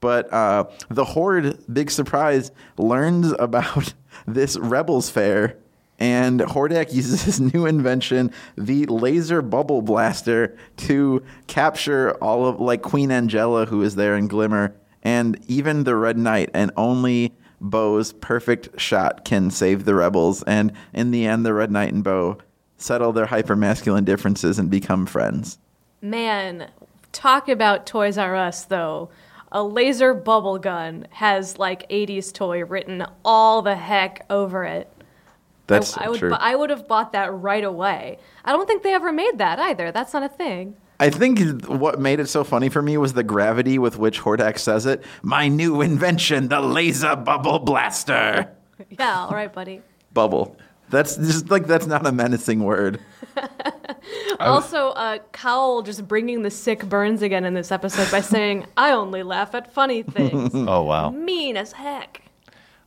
[0.00, 3.94] But uh, the Horde, big surprise, learns about
[4.26, 5.56] this Rebels Fair
[6.00, 12.82] and Hordak uses his new invention, the laser bubble blaster, to capture all of like
[12.82, 16.50] Queen Angela, who is there in Glimmer, and even the Red Knight.
[16.54, 20.42] And only Bow's perfect shot can save the rebels.
[20.44, 22.38] And in the end, the Red Knight and Bow
[22.78, 25.58] settle their hypermasculine differences and become friends.
[26.00, 26.70] Man,
[27.12, 29.10] talk about Toys R Us though.
[29.52, 34.90] A laser bubble gun has like 80s toy written all the heck over it.
[35.70, 36.30] That's I, I would true.
[36.30, 38.18] bu- I would have bought that right away.
[38.44, 39.90] I don't think they ever made that either.
[39.92, 40.76] That's not a thing.
[40.98, 44.58] I think what made it so funny for me was the gravity with which Hordak
[44.58, 45.02] says it.
[45.22, 48.50] My new invention, the laser bubble blaster.
[48.98, 49.82] Yeah, all right, buddy.
[50.14, 50.56] bubble.
[50.88, 52.98] That's just like that's not a menacing word.
[54.38, 58.92] Also, uh, Kowl just bringing the sick burns again in this episode by saying, "I
[58.92, 61.10] only laugh at funny things." Oh wow.
[61.10, 62.22] mean as heck.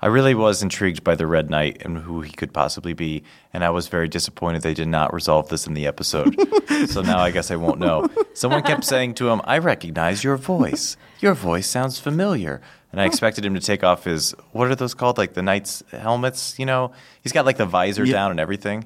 [0.03, 3.63] I really was intrigued by the Red Knight and who he could possibly be, and
[3.63, 6.35] I was very disappointed they did not resolve this in the episode.
[6.89, 8.09] so now I guess I won't know.
[8.33, 10.97] Someone kept saying to him, "I recognize your voice.
[11.21, 12.59] Your voice sounds familiar."
[12.91, 15.17] And I expected him to take off his what are those called?
[15.17, 16.91] Like the knight's helmets, you know?
[17.21, 18.11] He's got like the visor Yeah.
[18.11, 18.83] down and everything.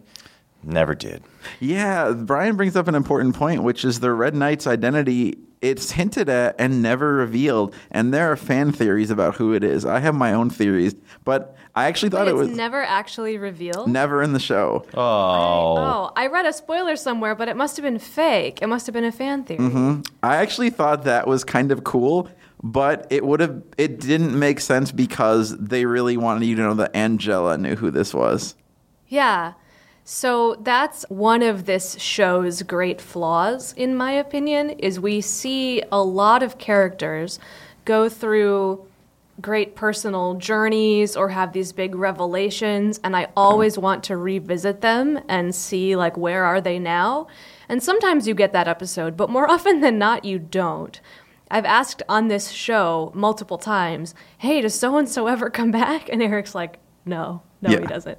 [0.61, 1.23] Never did.
[1.59, 5.39] Yeah, Bryan brings up an important point, which is the Red Knight's identity.
[5.61, 9.85] It's hinted at and never revealed, and there are fan theories about who it is.
[9.85, 13.89] I have my own theories, but I actually thought Wait, it was never actually revealed.
[13.89, 14.85] never in the show.
[14.93, 15.77] Oh.
[15.77, 18.59] Oh, I read a spoiler somewhere, but it must have been fake.
[18.61, 19.59] It must have been a fan theory.
[19.59, 20.01] Mm-hmm.
[20.23, 22.29] I actually thought that was kind of cool,
[22.61, 26.73] but it would have it didn't make sense because they really wanted you to know
[26.75, 28.55] that Angela knew who this was.
[29.07, 29.53] Yeah.
[30.09, 36.01] So that's one of this show's great flaws, in my opinion, is we see a
[36.01, 37.39] lot of characters
[37.83, 38.85] go through
[39.41, 45.19] great personal journeys or have these big revelations and I always want to revisit them
[45.27, 47.27] and see like where are they now?
[47.67, 51.01] And sometimes you get that episode, but more often than not you don't.
[51.51, 56.07] I've asked on this show multiple times, "Hey, does so and so ever come back?"
[56.07, 57.41] And Eric's like, "No.
[57.61, 57.81] No, Yeah.
[57.81, 58.17] he doesn't."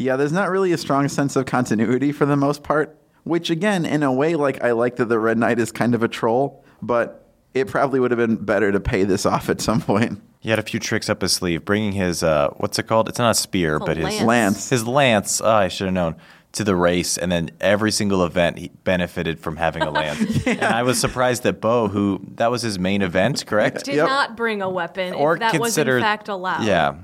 [0.00, 3.84] Yeah, there's not really a strong sense of continuity for the most part, which again,
[3.84, 6.64] in a way, like I like that the Red Knight is kind of a troll,
[6.80, 10.22] but it probably would have been better to pay this off at some point.
[10.40, 13.08] He had a few tricks up his sleeve, bringing his uh, what's it called?
[13.10, 14.22] It's not a spear, It's a but his lance.
[14.26, 14.68] Lance.
[14.70, 15.40] his lance.
[15.42, 16.16] Oh, I should have known
[16.52, 20.44] to the race, and then every single event he benefited from having a lance.
[20.46, 23.86] And I was surprised that Bow, who that was his main event, correct?
[23.86, 24.08] He did Yep.
[24.08, 26.64] not bring a weapon or if that consider was in fact allowed.
[26.64, 26.94] Yeah,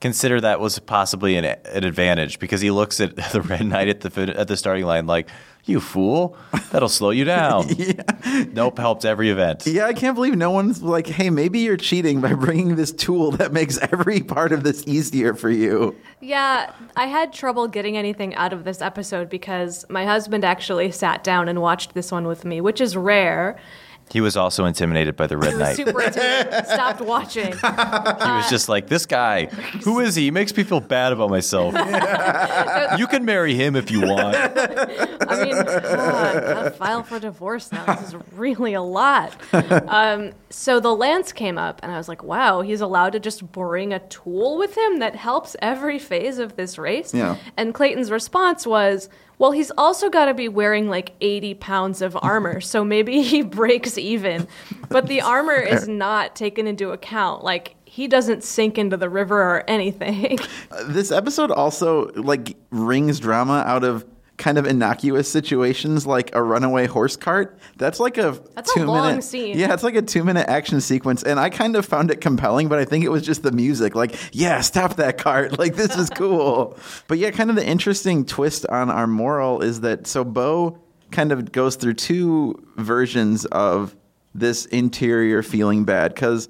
[0.00, 4.00] consider that was possibly an, an advantage because he looks at the Red Knight at
[4.00, 5.28] the at the starting line like,
[5.64, 6.36] "You fool,
[6.72, 7.68] that'll slow you down."
[8.52, 9.66] Nope, helped every event.
[9.66, 13.32] Yeah, I can't believe no one's like, hey, maybe you're cheating by bringing this tool
[13.32, 15.94] that makes every part of this easier for you.
[16.20, 21.22] Yeah, I had trouble getting anything out of this episode because my husband actually sat
[21.22, 23.58] down and watched this one with me, which is rare.
[24.10, 25.76] He was also intimidated by the Red Knight.
[25.76, 27.52] super intimidated, stopped watching.
[27.52, 29.46] He was just like, "This guy,
[29.84, 30.24] who is he?
[30.24, 31.74] He makes me feel bad about myself."
[32.98, 34.36] you can marry him if you want.
[35.28, 37.84] I mean, God, gotta file for divorce now.
[37.96, 39.34] This is really a lot.
[39.52, 43.50] Um, so the lance came up, and I was like, wow, he's allowed to just
[43.50, 47.12] bring a tool with him that helps every phase of this race.
[47.12, 47.36] Yeah.
[47.56, 52.16] And Clayton's response was, well, he's also got to be wearing like 80 pounds of
[52.22, 54.46] armor, so maybe he breaks even.
[54.88, 57.44] But the armor is not taken into account.
[57.44, 60.38] Like, he doesn't sink into the river or anything.
[60.86, 64.04] This episode also like wrings drama out of
[64.36, 67.58] kind of innocuous situations like a runaway horse cart.
[67.76, 69.56] That's like a That's a two long minute scene.
[69.56, 72.68] Yeah, it's like a two minute action sequence, and I kind of found it compelling,
[72.68, 73.94] but I think it was just the music.
[73.94, 75.58] Like, yeah, stop that cart!
[75.64, 76.76] Like this is cool.
[77.06, 80.78] but yeah, kind of the interesting twist on our moral is that so Bow
[81.14, 83.96] kind of goes through two versions of
[84.34, 86.48] this interior feeling bad because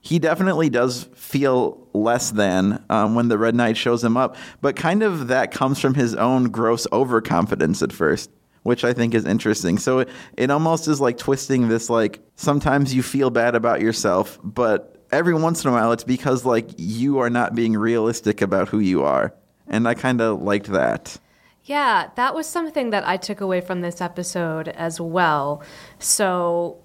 [0.00, 4.76] he definitely does feel less than um, when the Red Knight shows him up, but
[4.76, 8.30] kind of that comes from his own gross overconfidence at first,
[8.64, 9.78] which I think is interesting.
[9.78, 14.38] So it, it almost is like twisting this like sometimes you feel bad about yourself,
[14.44, 18.68] but every once in a while it's because like you are not being realistic about
[18.68, 19.32] who you are.
[19.66, 21.16] And I kind of liked that.
[21.64, 25.62] Yeah, that was something that I took away from this episode as well.
[25.98, 26.76] So,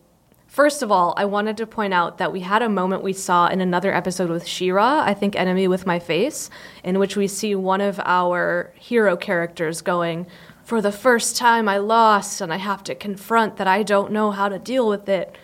[0.48, 3.48] first of all, I wanted to point out that we had a moment we saw
[3.48, 6.50] in another episode with She-Ra, I think Enemy with My Face,
[6.82, 10.28] in which we see one of our hero characters going,
[10.64, 14.32] For the first time I lost, and I have to confront that I don't know
[14.32, 15.36] how to deal with it.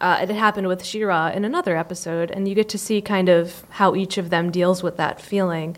[0.00, 3.64] Uh, it happened with She-Ra in another episode, and you get to see kind of
[3.68, 5.76] how each of them deals with that feeling.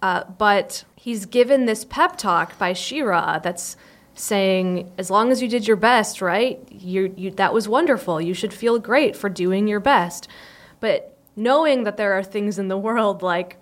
[0.00, 3.76] Uh, but he's given this pep talk by She-Ra that's
[4.16, 6.58] saying, as long as you did your best, right?
[6.68, 8.20] You, you, that was wonderful.
[8.20, 10.26] You should feel great for doing your best.
[10.80, 13.56] But knowing that there are things in the world like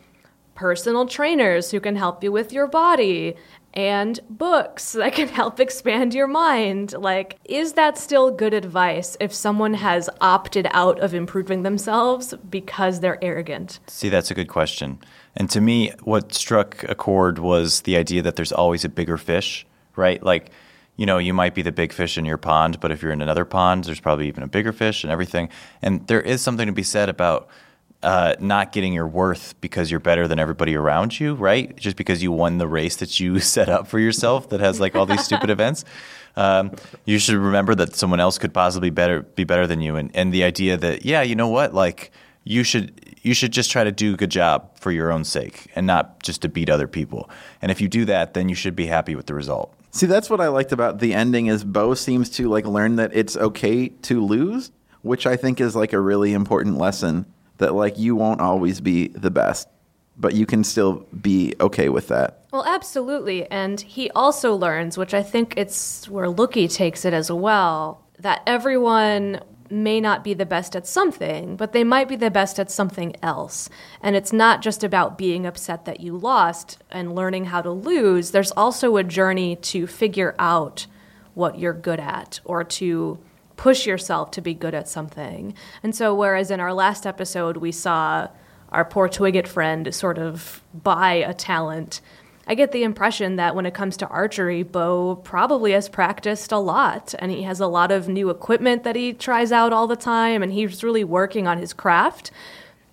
[0.55, 3.37] personal trainers who can help you with your body
[3.75, 6.93] and books that can help expand your mind.
[6.93, 13.01] Like, is that still good advice if someone has opted out of improving themselves because
[13.01, 13.81] they're arrogant?
[13.89, 14.99] See, that's a good question.
[15.37, 19.19] And to me, what struck a chord was the idea that there's always a bigger
[19.19, 20.23] fish, right?
[20.23, 20.51] Like,
[20.97, 23.21] you know, you might be the big fish in your pond, but if you're in
[23.21, 25.49] another pond, there's probably even a bigger fish and everything.
[25.83, 27.49] And there is something to be said about
[28.05, 31.75] uh, not getting your worth because you're better than everybody around you, right?
[31.77, 34.95] Just because you won the race that you set up for yourself that has like
[34.95, 35.85] all these stupid events.
[36.37, 36.73] Um,
[37.07, 40.35] you should remember that someone else could possibly better be better than you, and and
[40.35, 42.11] the idea that yeah, you know what, like
[42.45, 45.71] you should you should just try to do a good job for your own sake
[45.75, 47.31] and not just to beat other people.
[47.63, 49.75] And if you do that, then you should be happy with the result.
[49.93, 53.13] See, that's what I liked about the ending is Bow seems to like learn that
[53.15, 54.73] it's okay to lose,
[55.03, 57.27] which I think is like a really important lesson
[57.59, 59.69] that like you won't always be the best,
[60.17, 62.45] but you can still be okay with that.
[62.53, 63.51] Well, absolutely.
[63.51, 68.43] And he also learns, which I think it's where Loo-Kee takes it as well, that
[68.47, 69.41] everyone
[69.71, 73.17] may not be the best at something, but they might be the best at something
[73.23, 73.69] else.
[74.03, 78.31] And it's not just about being upset that you lost and learning how to lose.
[78.31, 80.87] There's also a journey to figure out
[81.33, 83.19] what you're good at or to
[83.57, 85.55] push yourself to be good at something.
[85.83, 88.29] And so, whereas in our last episode we saw
[88.71, 92.01] our poor Twigget friend sort of buy a talent,
[92.47, 96.59] I get the impression that when it comes to archery, Bow probably has practiced a
[96.59, 99.97] lot and he has a lot of new equipment that he tries out all the
[99.97, 102.31] time and he's really working on his craft.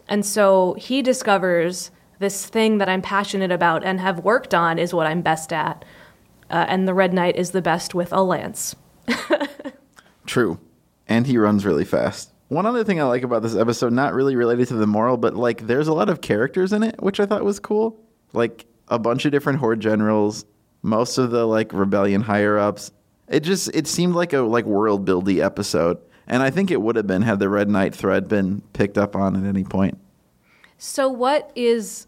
[0.08, 4.94] And so he discovers this thing that I'm passionate about and have worked on is
[4.94, 5.84] what I'm best at.
[6.50, 8.76] Uh, and the Red Knight is the best with a lance.
[10.32, 10.62] True.
[11.10, 12.32] And he runs really fast.
[12.48, 15.36] One other thing I like about this episode, not really related to the moral, but
[15.36, 18.00] like there's a lot of characters in it, which I thought was cool.
[18.32, 20.46] Like a bunch of different horde generals,
[20.84, 22.94] most of the like rebellion higher ups.
[23.28, 25.98] It just it seemed like a like world buildy episode.
[26.28, 29.18] And I think it would have been had the Red Knight thread been picked up
[29.18, 29.98] on at any point.
[30.78, 32.08] So, what is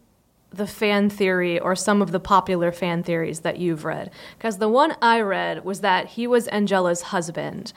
[0.50, 4.10] the fan theory or some of the popular fan theories that you've read?
[4.38, 7.74] Because the one I read was that he was Angela's husband.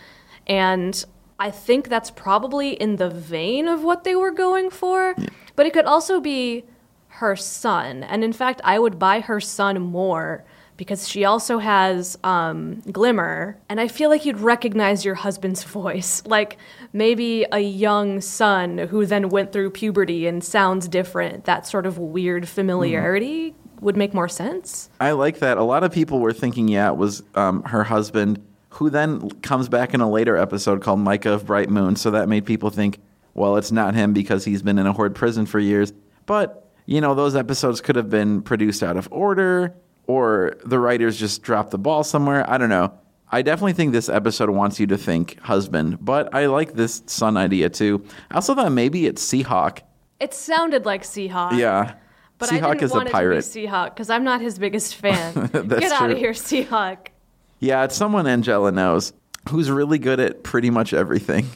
[0.47, 1.03] And
[1.39, 5.15] I think that's probably in the vein of what they were going for.
[5.55, 6.65] But it could also be
[7.09, 8.03] her son.
[8.03, 10.45] And in fact, I would buy her son more
[10.77, 13.57] because she also has um, Glimmer.
[13.67, 16.23] And I feel like you'd recognize your husband's voice.
[16.25, 16.57] Like
[16.93, 21.45] maybe a young son who then went through puberty and sounds different.
[21.45, 24.89] That sort of weird familiarity would make more sense.
[24.99, 25.57] I like that.
[25.57, 28.43] A lot of people were thinking, yeah, it was um, her husband,
[28.77, 31.95] who then comes back in a later episode called Micah of Bright Moon.
[31.95, 32.99] So that made people think,
[33.33, 35.91] well, it's not him because he's been in a Horde prison for years.
[36.27, 39.73] But, you know, those episodes could have been produced out of order
[40.05, 42.47] or the writers just dropped the ball somewhere.
[42.47, 42.93] I don't know.
[43.31, 47.35] I definitely think this episode wants you to think husband, but I like this son
[47.35, 48.05] idea too.
[48.29, 49.79] I also thought maybe it's Seahawk.
[50.19, 51.57] It sounded like Seahawk.
[51.57, 51.95] Yeah.
[52.37, 53.37] But Seahawk I didn't is want a pirate.
[53.39, 55.33] it to be Seahawk because I'm not his biggest fan.
[55.51, 56.11] Get out true.
[56.11, 57.07] of here, Seahawk.
[57.59, 59.13] Yeah, it's someone Angela knows
[59.49, 61.47] who's really good at pretty much everything.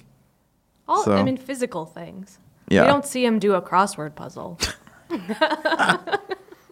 [0.87, 2.39] All, So- I mean, physical things.
[2.69, 2.81] Yeah.
[2.81, 4.57] We don't see him do a crossword puzzle.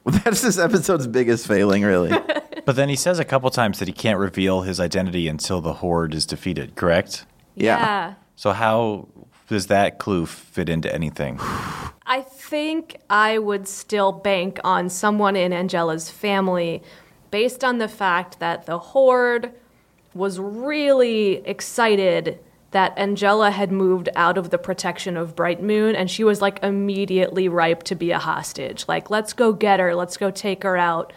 [0.06, 2.12] That's this episode's biggest failing, really.
[2.66, 5.74] But then he says a couple times that he can't reveal his identity until the
[5.74, 7.26] horde is defeated, correct?
[7.56, 8.14] Yeah.
[8.36, 9.08] So how
[9.48, 11.40] does that clue fit into anything?
[12.06, 16.84] I think I would still bank on someone in Angela's family
[17.32, 19.54] based on the fact that the Horde
[20.14, 22.40] was really excited
[22.72, 26.62] that Angela had moved out of the protection of Bright Moon and she was like
[26.64, 28.86] immediately ripe to be a hostage.
[28.88, 31.12] Like, let's go get her, let's go take her out.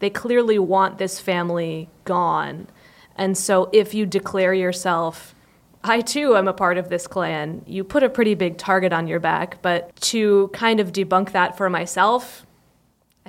[0.00, 2.68] They clearly want this family gone.
[3.16, 5.34] And so if you declare yourself
[5.82, 7.62] I too am a part of this clan.
[7.66, 11.56] You put a pretty big target on your back, but to kind of debunk that
[11.56, 12.44] for myself,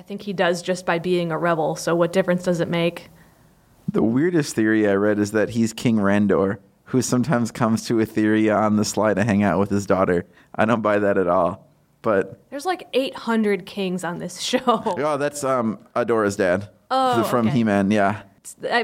[0.00, 1.76] I think he does just by being a rebel.
[1.76, 3.10] So what difference does it make?
[3.92, 8.58] The weirdest theory I read is that he's King Randor, who sometimes comes to Etheria
[8.58, 10.24] on the sly to hang out with his daughter.
[10.54, 11.68] I don't buy that at all.
[12.00, 14.60] But There's like 800 kings on this show.
[14.66, 16.70] oh, that's um Adora's dad.
[16.90, 17.58] Oh, from okay.
[17.58, 18.22] He-Man, yeah.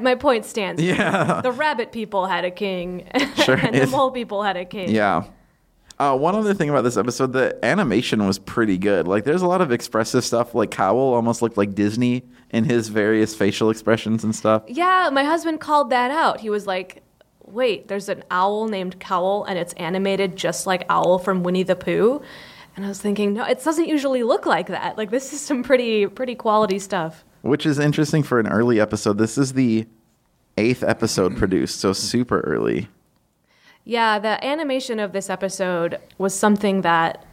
[0.02, 0.82] My point stands.
[0.82, 1.40] Yeah.
[1.40, 3.54] The rabbit people had a king, Sure.
[3.62, 4.90] and the mole people had a king.
[4.90, 5.24] Yeah.
[5.98, 9.08] Uh, one other thing about this episode, the animation was pretty good.
[9.08, 10.54] Like, there's a lot of expressive stuff.
[10.54, 14.62] Like, Kowl almost looked like Disney in his various facial expressions and stuff.
[14.68, 16.40] Yeah, my husband called that out.
[16.40, 17.02] He was like,
[17.46, 21.76] wait, there's an owl named Kowl and it's animated just like Owl from Winnie the
[21.76, 22.20] Pooh.
[22.76, 24.98] And I was thinking, no, it doesn't usually look like that.
[24.98, 27.24] Like this is some pretty pretty quality stuff.
[27.42, 29.16] which is interesting for an early episode.
[29.18, 29.86] This is the
[30.58, 32.88] eighth episode produced, so super early.
[33.88, 37.24] Yeah, the animation of this episode was something that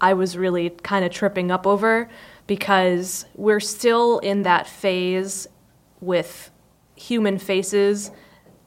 [0.00, 2.08] I was really kind of tripping up over
[2.48, 5.46] because we're still in that phase
[6.00, 6.50] with
[6.96, 8.10] human faces.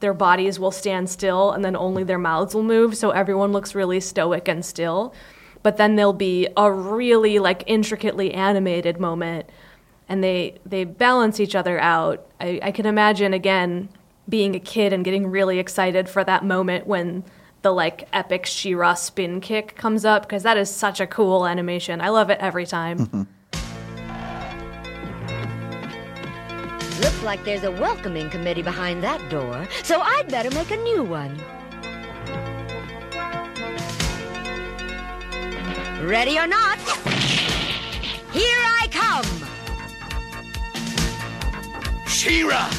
[0.00, 3.74] Their bodies will stand still and then only their mouths will move, so everyone looks
[3.74, 5.12] really stoic and still.
[5.62, 9.50] But then there'll be a really like intricately animated moment
[10.08, 12.26] and they they balance each other out.
[12.40, 13.90] I, I can imagine again
[14.28, 17.24] being a kid and getting really excited for that moment when
[17.62, 22.00] the like epic She-Ra spin kick comes up because that is such a cool animation.
[22.00, 22.98] I love it every time.
[22.98, 23.22] Mm-hmm.
[27.00, 31.02] Looks like there's a welcoming committee behind that door, so I'd better make a new
[31.02, 31.36] one.
[36.06, 36.78] Ready or not,
[38.32, 39.26] here I come!
[42.06, 42.70] Shira!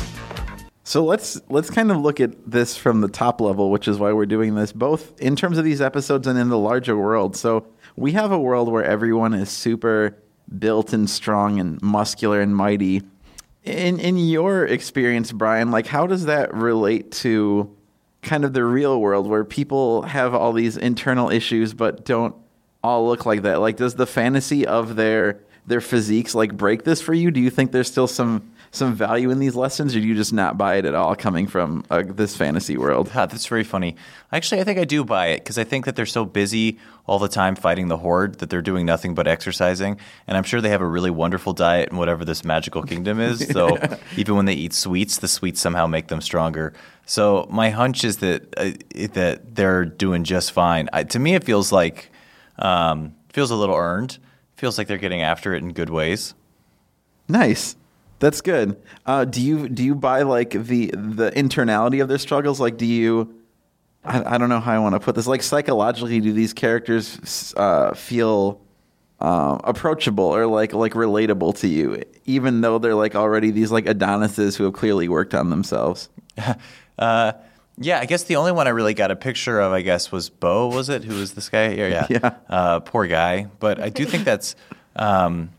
[0.87, 4.13] So let's let's kind of look at this from the top level, which is why
[4.13, 7.35] we're doing this, both in terms of these episodes and in the larger world.
[7.35, 7.67] So
[7.97, 10.17] we have a world where everyone is super
[10.57, 13.01] built and strong and muscular and mighty.
[13.65, 17.69] In in your experience, Bryan, like how does that relate to
[18.21, 22.33] kind of the real world where people have all these internal issues but don't
[22.81, 23.59] all look like that?
[23.59, 27.29] Like does the fantasy of their their physiques like break this for you?
[27.29, 30.33] Do you think there's still some some value in these lessons, or do you just
[30.33, 33.11] not buy it at all coming from uh, this fantasy world?
[33.13, 33.95] God, that's very funny.
[34.31, 37.19] Actually, I think I do buy it because I think that they're so busy all
[37.19, 39.99] the time fighting the horde that they're doing nothing but exercising.
[40.27, 43.47] And I'm sure they have a really wonderful diet in whatever this magical kingdom is.
[43.47, 43.77] So
[44.17, 46.73] even when they eat sweets, the sweets somehow make them stronger.
[47.05, 48.71] So my hunch is that uh,
[49.13, 50.89] that they're doing just fine.
[50.91, 52.11] I, to me, it feels like
[52.59, 54.17] um, feels a little earned.
[54.55, 56.33] Feels like they're getting after it in good ways.
[57.29, 57.75] Nice.
[58.19, 58.81] That's good.
[59.05, 62.59] Uh, do you do you buy like the the internality of their struggles?
[62.59, 63.33] Like, do you?
[64.03, 65.27] I, I don't know how I want to put this.
[65.27, 68.61] Like psychologically, do these characters uh, feel
[69.19, 73.87] uh, approachable or like like relatable to you, even though they're like already these like
[73.87, 76.09] Adonises who have clearly worked on themselves?
[76.99, 77.33] Uh,
[77.79, 80.31] yeah, I guess the only one I really got a picture of, I guess, was
[80.31, 80.69] Bow.
[80.69, 81.03] Was it?
[81.03, 81.69] Who was this guy?
[81.73, 82.07] Yeah, yeah.
[82.09, 82.35] Yeah.
[82.49, 83.45] Uh, poor guy.
[83.59, 84.55] But I do think that's.
[84.95, 85.51] Um,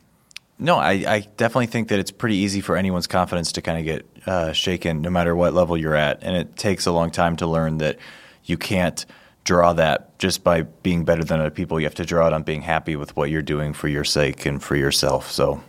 [0.58, 3.84] no, I, I definitely think that it's pretty easy for anyone's confidence to kind of
[3.84, 7.36] get uh, shaken, no matter what level you're at, and it takes a long time
[7.36, 7.98] to learn that
[8.44, 9.06] you can't
[9.44, 11.78] draw that just by being better than other people.
[11.78, 14.44] You have to draw it on being happy with what you're doing for your sake
[14.46, 15.30] and for yourself.
[15.30, 15.62] So,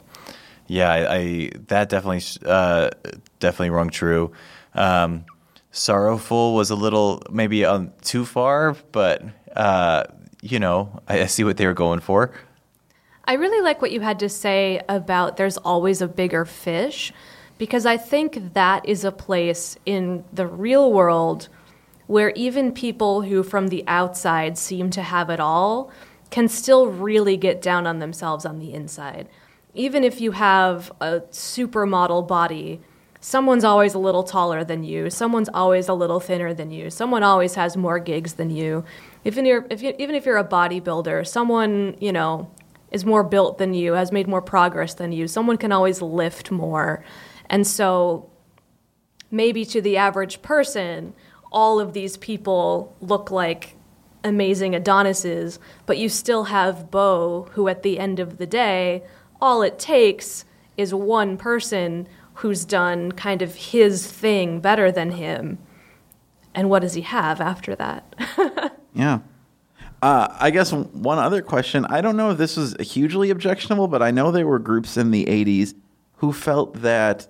[0.67, 2.89] yeah, I, I that definitely uh,
[3.39, 4.31] definitely rung true.
[4.73, 5.25] Um,
[5.71, 9.23] sorrowful was a little maybe um, too far, but
[9.55, 10.05] uh,
[10.41, 12.33] you know, I, I see what they were going for.
[13.29, 17.13] I really like what you had to say about there's always a bigger fish
[17.59, 21.47] because I think that is a place in the real world
[22.07, 25.91] where even people who from the outside seem to have it all
[26.31, 29.29] can still really get down on themselves on the inside.
[29.75, 32.81] Even if you have a supermodel body,
[33.21, 37.21] someone's always a little taller than you, someone's always a little thinner than you, someone
[37.21, 38.83] always has more gigs than you.
[39.23, 42.49] Even, if you're, if you, even if you're a bodybuilder, someone, you know,
[42.91, 45.27] is more built than you, has made more progress than you.
[45.27, 47.03] Someone can always lift more.
[47.49, 48.29] And so
[49.31, 51.13] maybe to the average person,
[51.51, 53.75] all of these people look like
[54.23, 59.03] amazing Adonises, but you still have Bow, who at the end of the day,
[59.41, 60.45] all it takes
[60.77, 65.57] is one person who's done kind of his thing better than him.
[66.53, 68.75] And what does he have after that?
[68.93, 69.19] Yeah.
[70.01, 71.85] Uh, I guess one other question.
[71.85, 75.11] I don't know if this was hugely objectionable, but I know there were groups in
[75.11, 75.73] the 80s
[76.17, 77.27] who felt that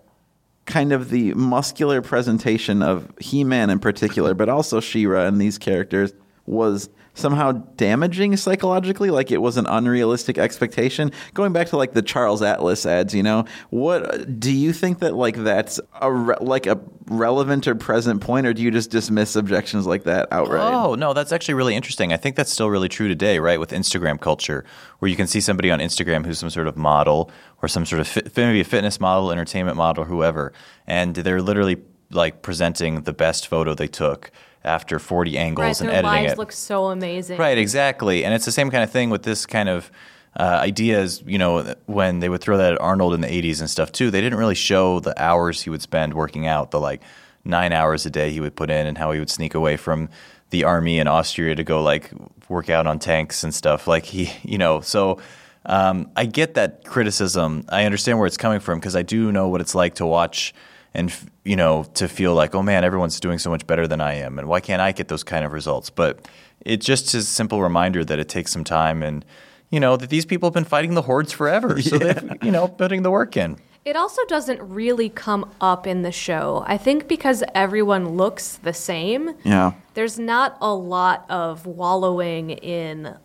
[0.66, 5.42] kind of the muscular presentation of He Man in particular, but also She Ra and
[5.42, 6.14] these characters
[6.46, 6.90] was
[7.20, 12.42] somehow damaging psychologically like it was an unrealistic expectation going back to like the charles
[12.42, 16.80] atlas ads you know what do you think that like that's a re- like a
[17.08, 21.14] relevant or present point or do you just dismiss objections like that outright Oh, no,
[21.14, 22.14] that's actually really interesting.
[22.14, 23.60] I think that's still really true today, right?
[23.60, 24.64] With Instagram culture,
[25.00, 28.02] where you can see somebody on Instagram who's some sort of model or some sort
[28.02, 30.54] of maybe a fitness model, entertainment model, whoever,
[30.88, 31.78] and they're literally
[32.12, 34.32] like presenting the best photo they took
[34.70, 36.38] after 40 angles right, and their editing lives it.
[36.38, 37.38] look so amazing.
[37.38, 38.24] Right, exactly.
[38.24, 39.92] And it's the same kind of thing with this kind of
[40.40, 43.70] uh, ideas, you know, when they would throw that at Arnold in the 80s and
[43.70, 47.02] stuff too, they didn't really show the hours he would spend working out, the like
[47.44, 50.08] nine hours a day he would put in and how he would sneak away from
[50.52, 52.12] the army in Austria to go like
[52.48, 53.88] work out on tanks and stuff.
[53.88, 55.20] Like he, you know, so
[55.66, 57.66] um, I get that criticism.
[57.70, 60.54] I understand where it's coming from because I do know what it's like to watch
[60.94, 61.14] and
[61.44, 64.40] you know to feel like oh man everyone's doing so much better than i am
[64.40, 66.28] and why can't i get those kind of results but
[66.62, 69.24] it's just a simple reminder that it takes some time and
[69.70, 72.68] you know that these people have been fighting the hordes forever so they've you know
[72.68, 76.64] putting the work in It also doesn't really come up in the show.
[76.68, 83.16] I think because everyone looks the same, yeah there's not a lot of wallowing in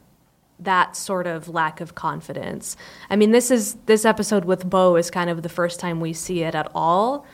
[0.60, 2.76] that sort of lack of confidence.
[3.10, 6.12] I mean, this is this episode with Bow is kind of the first time we
[6.12, 7.26] see it at all.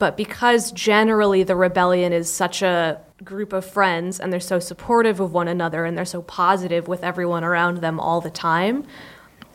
[0.00, 5.20] But because generally the rebellion is such a group of friends and they're so supportive
[5.20, 8.84] of one another and they're so positive with everyone around them all the time,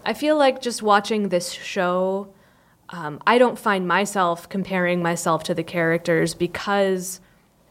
[0.06, 2.32] I feel like just watching this show,
[2.90, 7.22] um, I don't find myself comparing myself to the characters because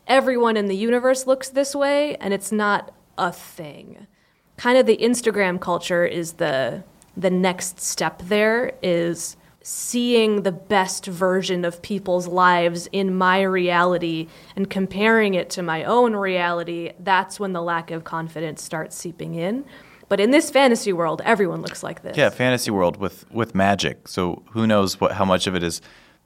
[0.08, 4.08] everyone in the universe looks this way and it's not a thing.
[4.56, 6.82] Kind of the Instagram culture is the
[7.16, 9.36] the next step there is
[9.66, 15.82] seeing the best version of people's lives in my reality and comparing it to my
[15.84, 19.64] own reality, that's when the lack of confidence starts seeping in.
[20.10, 22.14] But in this fantasy world, everyone looks like this.
[22.14, 25.80] yeah fantasy world with with magic so who knows what how much of it is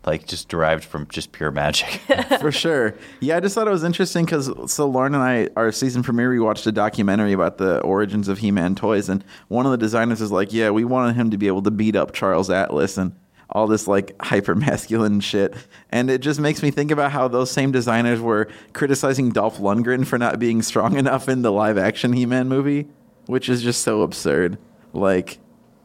[0.04, 2.00] like just derived from just pure magic.
[2.40, 2.94] for sure.
[3.20, 6.30] Yeah, I just thought it was interesting because so Lauren and I, our season premiere,
[6.30, 10.20] we watched a documentary about the origins of He-Man toys, and one of the designers
[10.20, 13.12] was like, "Yeah, we wanted him to be able to beat up Charles Atlas and
[13.50, 15.54] all this like hyper masculine shit,"
[15.90, 20.06] and it just makes me think about how those same designers were criticizing Dolph Lundgren
[20.06, 22.88] for not being strong enough in the live action He-Man movie,
[23.26, 24.58] which is just so absurd.
[24.92, 25.38] Like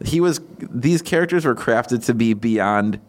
[0.03, 2.99] he was, these characters were crafted to be beyond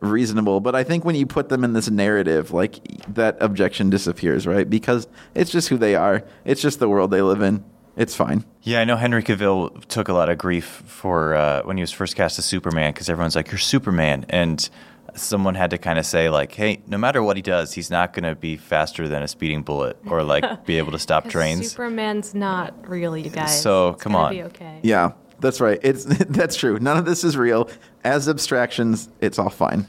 [0.00, 0.60] reasonable.
[0.60, 2.80] But i think when you put them in this narrative like
[3.14, 4.68] that objection disappears right?
[4.68, 6.22] Because it's just who they are.
[6.44, 7.64] It's just the world they live in
[7.96, 11.76] it's fine Yeah, I know Henry Cavill took a lot of grief for uh, when
[11.76, 14.68] he was first cast as Superman because everyone's like, "You're Superman," and
[15.14, 18.12] someone had to kind of say like, "Hey, no matter what he does, he's not
[18.12, 21.70] going to be faster than a speeding bullet or like be able to stop trains."
[21.70, 23.62] Superman's not real, you guys.
[23.62, 24.32] So, It's come on.
[24.32, 24.80] Be okay.
[24.82, 26.04] yeah that's right it's
[26.38, 27.68] that's true none of this is real
[28.04, 29.86] as abstractions it's all fine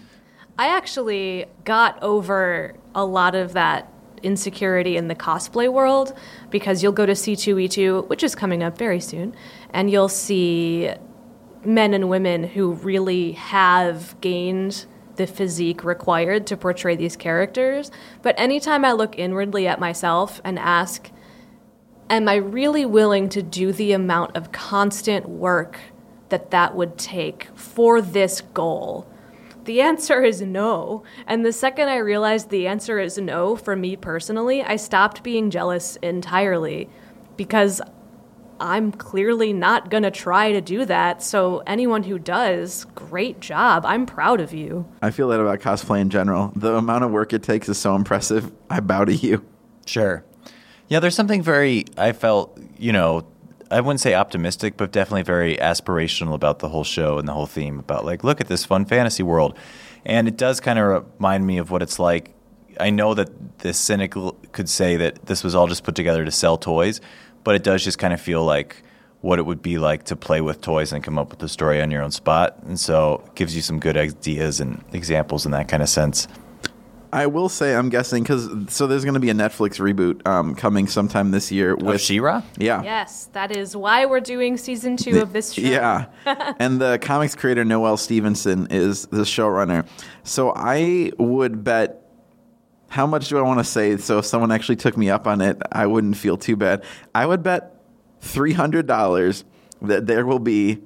[0.60, 3.92] I actually got over a lot of that
[4.24, 6.18] insecurity in the cosplay world
[6.50, 9.36] because you'll go to C2E2, which is coming up very soon,
[9.72, 10.92] and you'll see
[11.64, 14.86] men and women who really have gained
[15.18, 17.92] the physique required to portray these characters.
[18.22, 21.12] But anytime I look inwardly at myself and ask,
[22.10, 25.80] am I really willing to do the amount of constant work
[26.30, 29.12] that that would take for this goal?
[29.68, 31.04] The answer is no.
[31.28, 35.50] And the second I realized the answer is no for me personally, I stopped being
[35.52, 36.90] jealous entirely
[37.36, 37.82] because
[38.60, 41.22] I'm clearly not going to try to do that.
[41.22, 43.86] So, anyone who does, great job.
[43.86, 44.88] I'm proud of you.
[45.02, 47.96] i feel that about cosplay in general the amount of work it takes is so
[47.96, 49.46] impressive i bow to you
[49.86, 50.24] Sure.
[50.90, 53.28] Yeah, there's something very, I felt, you know,
[53.70, 57.46] I wouldn't say optimistic, but definitely very aspirational about the whole show and the whole
[57.46, 59.58] theme about, like, look at this fun fantasy world.
[60.06, 62.34] And it does kind of remind me of what it's like.
[62.80, 66.32] I know that the cynical could say that this was all just put together to
[66.32, 67.02] sell toys,
[67.44, 68.84] but it does just kind of feel like
[69.22, 71.82] what it would be like to play with toys and come up with a story
[71.82, 72.58] on your own spot.
[72.64, 76.28] And so it gives you some good ideas and examples in that kind of sense.
[77.12, 80.56] I will say, I'm guessing because so there's going to be a Netflix reboot um,
[80.56, 82.44] coming sometime this year with With She-Ra?
[82.58, 85.62] Yeah, Yes, that is why we're doing season two of this show.
[85.62, 86.06] Yeah,
[86.60, 89.88] and the comics creator Noelle Stevenson is the showrunner.
[90.24, 92.04] So I would bet.
[92.90, 93.98] How much do I want to say?
[93.98, 96.86] So if someone actually took me up on it, I wouldn't feel too bad.
[97.14, 97.76] I would bet
[98.22, 99.44] three hundred dollars
[99.82, 100.82] that there will be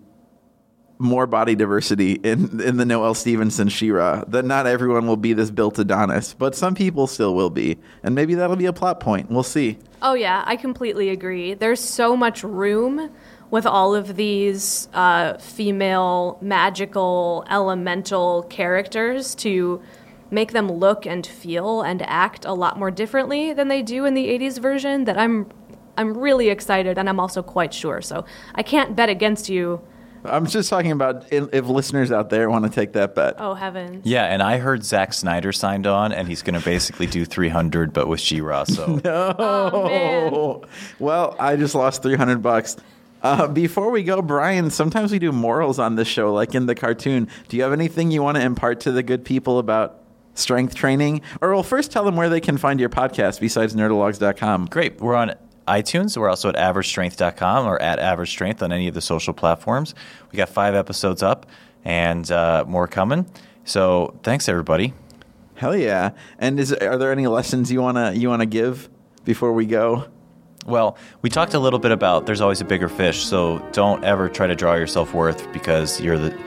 [1.01, 4.23] more body diversity in in the Noelle Stevenson She-Ra.
[4.27, 8.15] That not everyone will be this built Adonis, but some people still will be, and
[8.15, 9.29] maybe that'll be a plot point.
[9.29, 9.77] We'll see.
[10.01, 11.53] Oh, yeah, I completely agree.
[11.53, 13.11] There's so much room
[13.51, 19.81] with all of these uh, female, magical, elemental characters to
[20.31, 24.13] make them look and feel and act a lot more differently than they do in
[24.13, 25.49] the 80s version that I'm.
[25.97, 28.01] I'm really excited, and I'm also quite sure.
[28.01, 28.23] So
[28.55, 29.81] I can't bet against you.
[30.23, 33.35] I'm just talking about if, if listeners out there want to take that bet.
[33.37, 34.05] Oh heavens!
[34.05, 37.93] Yeah, and I heard Zack Snyder signed on, and he's going to basically do 300,
[37.93, 38.63] but with She-Ra.
[38.65, 40.33] So Oh, man.
[40.33, 40.63] Oh,
[40.99, 42.77] well, I just lost 300 bucks.
[43.23, 46.75] Uh, before we go, Bryan, sometimes we do morals on this show, like in the
[46.75, 47.27] cartoon.
[47.49, 49.99] Do you have anything you want to impart to the good people about
[50.33, 51.21] strength training?
[51.39, 54.65] Or, well, first tell them where they can find your podcast besides nerdologues.com.
[54.67, 54.99] great.
[54.99, 55.35] We're on
[55.71, 56.17] iTunes.
[56.17, 59.95] We're also at averagestrength.com or at average strength on any of the social platforms.
[60.31, 61.45] We got five episodes up
[61.85, 63.25] and uh, more coming.
[63.63, 64.93] So thanks, everybody.
[65.55, 66.11] Hell yeah.
[66.39, 68.89] And is are there any lessons you want to you want to give
[69.23, 70.07] before we go?
[70.65, 74.29] Well, we talked a little bit about there's always a bigger fish, so don't ever
[74.29, 76.37] try to draw your self worth because you're the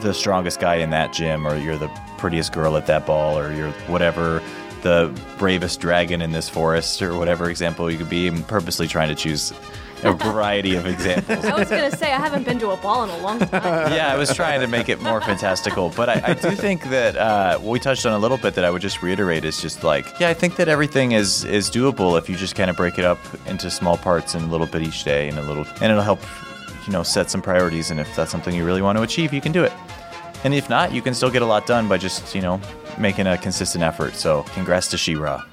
[0.00, 1.88] the strongest guy in that gym, or you're the
[2.18, 4.42] prettiest girl at that ball, or you're whatever
[4.82, 8.28] the bravest dragon in this forest, or whatever example you could be.
[8.28, 9.52] I'm purposely trying to choose
[10.04, 11.44] a variety of examples.
[11.44, 13.92] I was gonna say I haven't been to a ball in a long time.
[13.92, 17.16] yeah, I was trying to make it more fantastical, but I, I do think that
[17.16, 19.82] uh, what we touched on a little bit that I would just reiterate is just
[19.82, 22.98] like, yeah, I think that everything is is doable if you just kind of break
[22.98, 25.90] it up into small parts and a little bit each day, and a little, and
[25.90, 26.20] it'll help,
[26.86, 27.90] you know, set some priorities.
[27.90, 29.72] And if that's something you really want to achieve, you can do it.
[30.44, 32.60] And if not, you can still get a lot done by just, you know,
[32.98, 34.14] making a consistent effort.
[34.14, 35.44] So, congrats to She-Ra.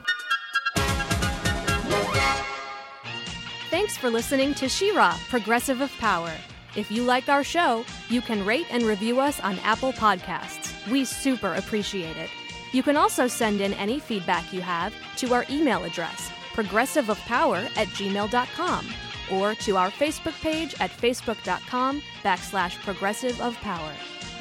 [3.70, 6.32] Thanks for listening to She-Ra, Progressive of Power.
[6.76, 10.72] If you like our show, you can rate and review us on Apple Podcasts.
[10.90, 12.30] We super appreciate it.
[12.74, 17.88] You can also send in any feedback you have to our email address, progressiveofpower at
[17.88, 18.88] gmail.com,
[19.32, 23.94] or to our Facebook page at facebook.com backslash progressive of power.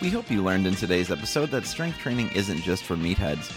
[0.03, 3.51] We hope you learned in today's episode that strength training isn't just for meatheads.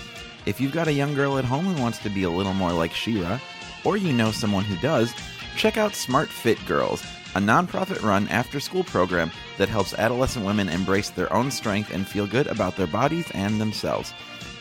[0.45, 2.71] If you've got a young girl at home who wants to be a little more
[2.71, 3.39] like She-Ra,
[3.83, 5.13] or you know someone who does,
[5.57, 7.03] check out Smart Fit Girls,
[7.35, 12.07] a nonprofit run after school program that helps adolescent women embrace their own strength and
[12.07, 14.13] feel good about their bodies and themselves.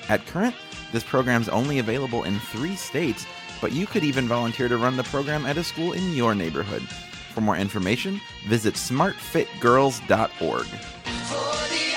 [0.08, 0.56] At current,
[0.92, 3.26] this program's only available in three states,
[3.60, 6.82] but you could even volunteer to run the program at a school in your neighborhood.
[6.82, 10.66] For more information, visit smartfitgirls.org
[11.06, 11.95] for the